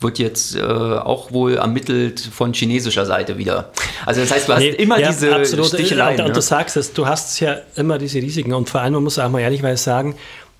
wird 0.00 0.18
jetzt 0.18 0.56
äh, 0.56 0.62
auch 0.62 1.30
wohl 1.32 1.54
ermittelt 1.54 2.20
von 2.20 2.54
chinesischer 2.54 3.04
Seite 3.04 3.36
wieder. 3.36 3.70
Also 4.06 4.22
das 4.22 4.30
heißt, 4.30 4.48
du 4.48 4.54
hast 4.54 4.60
nee, 4.60 4.70
immer 4.70 4.98
ja, 4.98 5.08
diese 5.08 5.34
absolut. 5.34 5.66
Sticheleien. 5.66 6.20
Und, 6.20 6.20
und, 6.20 6.28
ne? 6.28 6.34
du 6.34 6.40
sagst 6.40 6.76
es, 6.76 6.92
du 6.94 7.06
hast 7.06 7.38
ja 7.40 7.58
immer 7.76 7.98
diese 7.98 8.18
Risiken. 8.18 8.54
Und 8.54 8.70
vor 8.70 8.80
allem, 8.80 8.94
man 8.94 9.04
muss 9.04 9.18
auch 9.18 9.28
mal 9.28 9.40
ehrlichweise 9.40 9.82
sagen, 9.82 10.16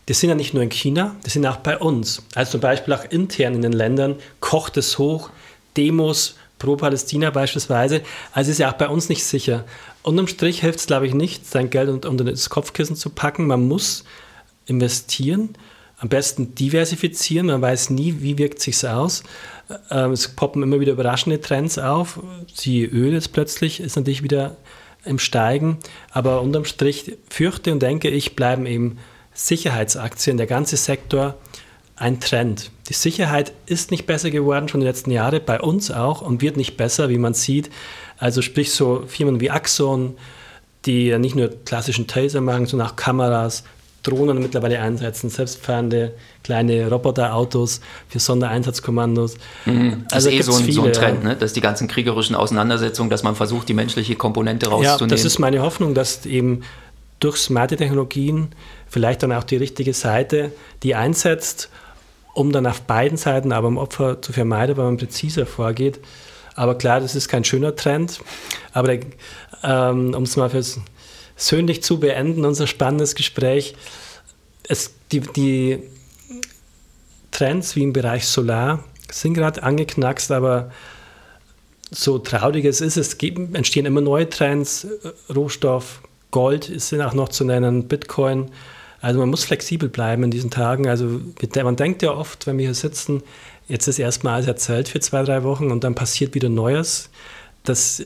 die 0.09 0.15
sind 0.15 0.29
ja 0.29 0.35
nicht 0.35 0.53
nur 0.53 0.63
in 0.63 0.71
China, 0.71 1.17
die 1.25 1.31
sind 1.31 1.47
auch 1.47 1.57
bei 1.57 1.79
uns. 1.79 2.23
Also 2.35 2.53
zum 2.53 2.61
Beispiel 2.61 2.93
auch 2.95 3.05
intern 3.09 3.55
in 3.55 3.63
den 3.63 3.73
Ländern 3.73 4.17
kocht 4.41 4.77
es 4.77 4.99
hoch, 4.99 5.31
Demos 5.77 6.37
pro 6.59 6.77
Palästina 6.77 7.31
beispielsweise. 7.31 8.03
Also 8.33 8.51
ist 8.51 8.59
ja 8.59 8.71
auch 8.71 8.77
bei 8.77 8.89
uns 8.89 9.09
nicht 9.09 9.25
sicher. 9.25 9.65
Unterm 10.03 10.27
Strich 10.27 10.61
hilft 10.61 10.81
es, 10.81 10.87
glaube 10.87 11.07
ich, 11.07 11.15
nicht, 11.15 11.47
sein 11.47 11.71
Geld 11.71 12.05
unter 12.05 12.25
das 12.25 12.51
Kopfkissen 12.51 12.97
zu 12.97 13.11
packen. 13.11 13.47
Man 13.47 13.67
muss 13.69 14.05
investieren 14.67 15.51
am 16.01 16.09
besten 16.09 16.55
diversifizieren. 16.55 17.47
Man 17.47 17.63
weiß 17.63 17.91
nie, 17.91 18.17
wie 18.21 18.39
wirkt 18.39 18.61
sich 18.61 18.87
aus. 18.87 19.23
Ähm, 19.91 20.13
es 20.13 20.29
poppen 20.29 20.63
immer 20.63 20.81
wieder 20.81 20.93
überraschende 20.93 21.41
Trends 21.41 21.79
auf. 21.79 22.21
Siehe 22.53 22.87
Öl 22.87 23.13
jetzt 23.13 23.33
plötzlich 23.33 23.81
ist 23.81 23.97
natürlich 23.97 24.23
wieder 24.23 24.57
im 25.05 25.19
Steigen. 25.19 25.79
Aber 26.11 26.41
unterm 26.41 26.65
Strich 26.65 27.17
fürchte 27.29 27.73
und 27.73 27.81
denke 27.81 28.09
ich, 28.09 28.35
bleiben 28.35 28.67
eben 28.67 28.99
Sicherheitsaktien, 29.35 30.37
der 30.37 30.47
ganze 30.47 30.77
Sektor, 30.77 31.37
ein 31.97 32.19
Trend. 32.19 32.71
Die 32.89 32.95
Sicherheit 32.95 33.53
ist 33.67 33.91
nicht 33.91 34.07
besser 34.07 34.31
geworden, 34.31 34.69
schon 34.69 34.81
die 34.81 34.87
letzten 34.87 35.11
Jahre, 35.11 35.39
bei 35.39 35.61
uns 35.61 35.91
auch, 35.91 36.23
und 36.23 36.41
wird 36.41 36.57
nicht 36.57 36.79
besser, 36.79 37.11
wie 37.11 37.19
man 37.19 37.35
sieht. 37.35 37.71
Also 38.17 38.41
sprich 38.41 38.73
so 38.73 39.05
Firmen 39.07 39.41
wie 39.41 39.51
Axon, 39.51 40.17
die 40.87 41.09
ja 41.09 41.19
nicht 41.19 41.37
nur 41.37 41.51
klassischen 41.67 42.07
Taser 42.07 42.41
machen, 42.41 42.65
sondern 42.65 42.89
auch 42.89 42.97
Kameras, 42.97 43.65
Drohnen 44.03 44.39
mittlerweile 44.39 44.81
einsetzen, 44.81 45.29
selbstfahrende 45.29 46.15
kleine 46.43 46.89
Roboterautos 46.89 47.81
für 48.09 48.19
Sondereinsatzkommandos. 48.19 49.37
Mhm. 49.67 50.05
Das 50.09 50.27
also 50.27 50.31
ist 50.31 50.35
eh 50.35 50.43
so 50.43 50.55
ein, 50.55 50.73
so 50.73 50.85
ein, 50.85 50.93
Trend, 50.93 51.25
ne? 51.25 51.37
dass 51.37 51.53
die 51.53 51.61
ganzen 51.61 51.87
kriegerischen 51.87 52.35
Auseinandersetzungen, 52.35 53.11
dass 53.11 53.23
man 53.23 53.37
versucht, 53.37 53.69
die 53.69 53.75
menschliche 53.75 54.17
Komponente 54.17 54.69
rauszunehmen. 54.69 55.11
Ja, 55.11 55.17
das 55.17 55.25
ist 55.25 55.39
meine 55.39 55.61
Hoffnung, 55.61 55.95
dass 55.95 56.25
eben 56.25 56.63
durch 57.21 57.37
smarte 57.37 57.77
Technologien 57.77 58.49
vielleicht 58.89 59.23
dann 59.23 59.33
auch 59.33 59.45
die 59.45 59.57
richtige 59.57 59.93
Seite 59.93 60.53
die 60.83 60.95
einsetzt, 60.95 61.69
um 62.35 62.53
dann 62.53 62.67
auf 62.67 62.83
beiden 62.83 63.19
Seiten 63.19 63.53
aber 63.53 63.69
im 63.69 63.77
Opfer 63.77 64.23
zu 64.23 64.33
vermeiden, 64.33 64.77
weil 64.77 64.87
man 64.87 64.97
präziser 64.97 65.45
vorgeht. 65.45 66.01
Aber 66.55 66.77
klar, 66.77 67.01
das 67.01 67.15
ist 67.15 67.29
kein 67.29 67.45
schöner 67.45 67.77
Trend. 67.77 68.21
Aber 68.73 68.93
ähm, 69.63 70.15
um 70.15 70.23
es 70.23 70.37
mal 70.37 70.51
fürs 70.51 70.81
söhnlich 71.41 71.83
zu 71.83 71.99
beenden, 71.99 72.45
unser 72.45 72.67
spannendes 72.67 73.15
Gespräch. 73.15 73.75
Es, 74.69 74.93
die, 75.11 75.21
die 75.21 75.83
Trends 77.31 77.77
wie 77.77 77.83
im 77.83 77.93
Bereich 77.93 78.27
Solar 78.27 78.85
sind 79.11 79.35
gerade 79.35 79.63
angeknackst, 79.63 80.31
aber 80.31 80.71
so 81.91 82.19
traurig 82.19 82.65
es 82.65 82.81
ist, 82.81 82.97
es 82.97 83.19
gibt, 83.19 83.57
entstehen 83.57 83.87
immer 83.87 84.01
neue 84.01 84.29
Trends. 84.29 84.87
Rohstoff, 85.35 86.03
Gold 86.31 86.71
sind 86.77 87.01
auch 87.01 87.15
noch 87.15 87.31
zu 87.31 87.45
nennen, 87.45 87.89
Bitcoin. 87.89 88.51
Also 89.01 89.19
man 89.19 89.31
muss 89.31 89.45
flexibel 89.45 89.89
bleiben 89.89 90.23
in 90.23 90.31
diesen 90.31 90.51
Tagen. 90.51 90.87
Also 90.89 91.21
man 91.65 91.77
denkt 91.77 92.03
ja 92.03 92.13
oft, 92.13 92.47
wenn 92.47 92.59
wir 92.59 92.67
hier 92.67 92.75
sitzen, 92.75 93.23
jetzt 93.67 93.89
ist 93.89 93.99
erstmal 93.99 94.35
alles 94.35 94.47
erzählt 94.47 94.89
für 94.89 95.01
zwei, 95.01 95.23
drei 95.23 95.43
Wochen 95.43 95.71
und 95.71 95.83
dann 95.83 95.95
passiert 95.95 96.35
wieder 96.35 96.51
Neues. 96.51 97.09
Das 97.65 98.05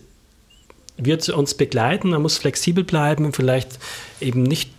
wird 0.96 1.28
uns 1.28 1.54
begleiten. 1.54 2.11
Man 2.11 2.22
muss 2.22 2.38
flexibel 2.38 2.85
bleiben, 2.85 3.33
vielleicht 3.33 3.78
eben 4.20 4.42
nicht 4.42 4.70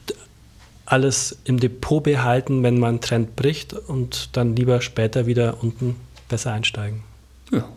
alles 0.86 1.38
im 1.46 1.60
Depot 1.60 2.04
behalten, 2.04 2.64
wenn 2.64 2.80
man 2.80 2.90
einen 2.90 3.02
Trend 3.02 3.36
bricht 3.36 3.74
und 3.74 4.30
dann 4.34 4.56
lieber 4.56 4.82
später 4.82 5.26
wieder 5.26 5.58
unten 5.62 5.96
besser 6.30 6.54
einsteigen. 6.54 7.04
Ja. 7.52 7.68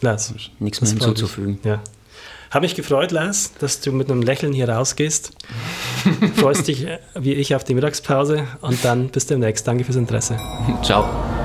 Lars. 0.00 0.34
Nichts 0.58 0.80
mehr 0.80 0.90
hinzuzufügen. 0.90 1.58
Ja. 1.64 1.82
Habe 2.50 2.64
mich 2.64 2.74
gefreut, 2.74 3.10
Lars, 3.10 3.52
dass 3.58 3.80
du 3.80 3.92
mit 3.92 4.10
einem 4.10 4.22
Lächeln 4.22 4.52
hier 4.52 4.68
rausgehst. 4.68 5.32
Freust 6.36 6.68
dich 6.68 6.86
wie 7.14 7.32
ich 7.34 7.54
auf 7.54 7.64
die 7.64 7.74
Mittagspause 7.74 8.46
und 8.60 8.84
dann 8.84 9.08
bis 9.08 9.26
demnächst. 9.26 9.66
Danke 9.66 9.84
fürs 9.84 9.96
Interesse. 9.96 10.38
Ciao. 10.82 11.35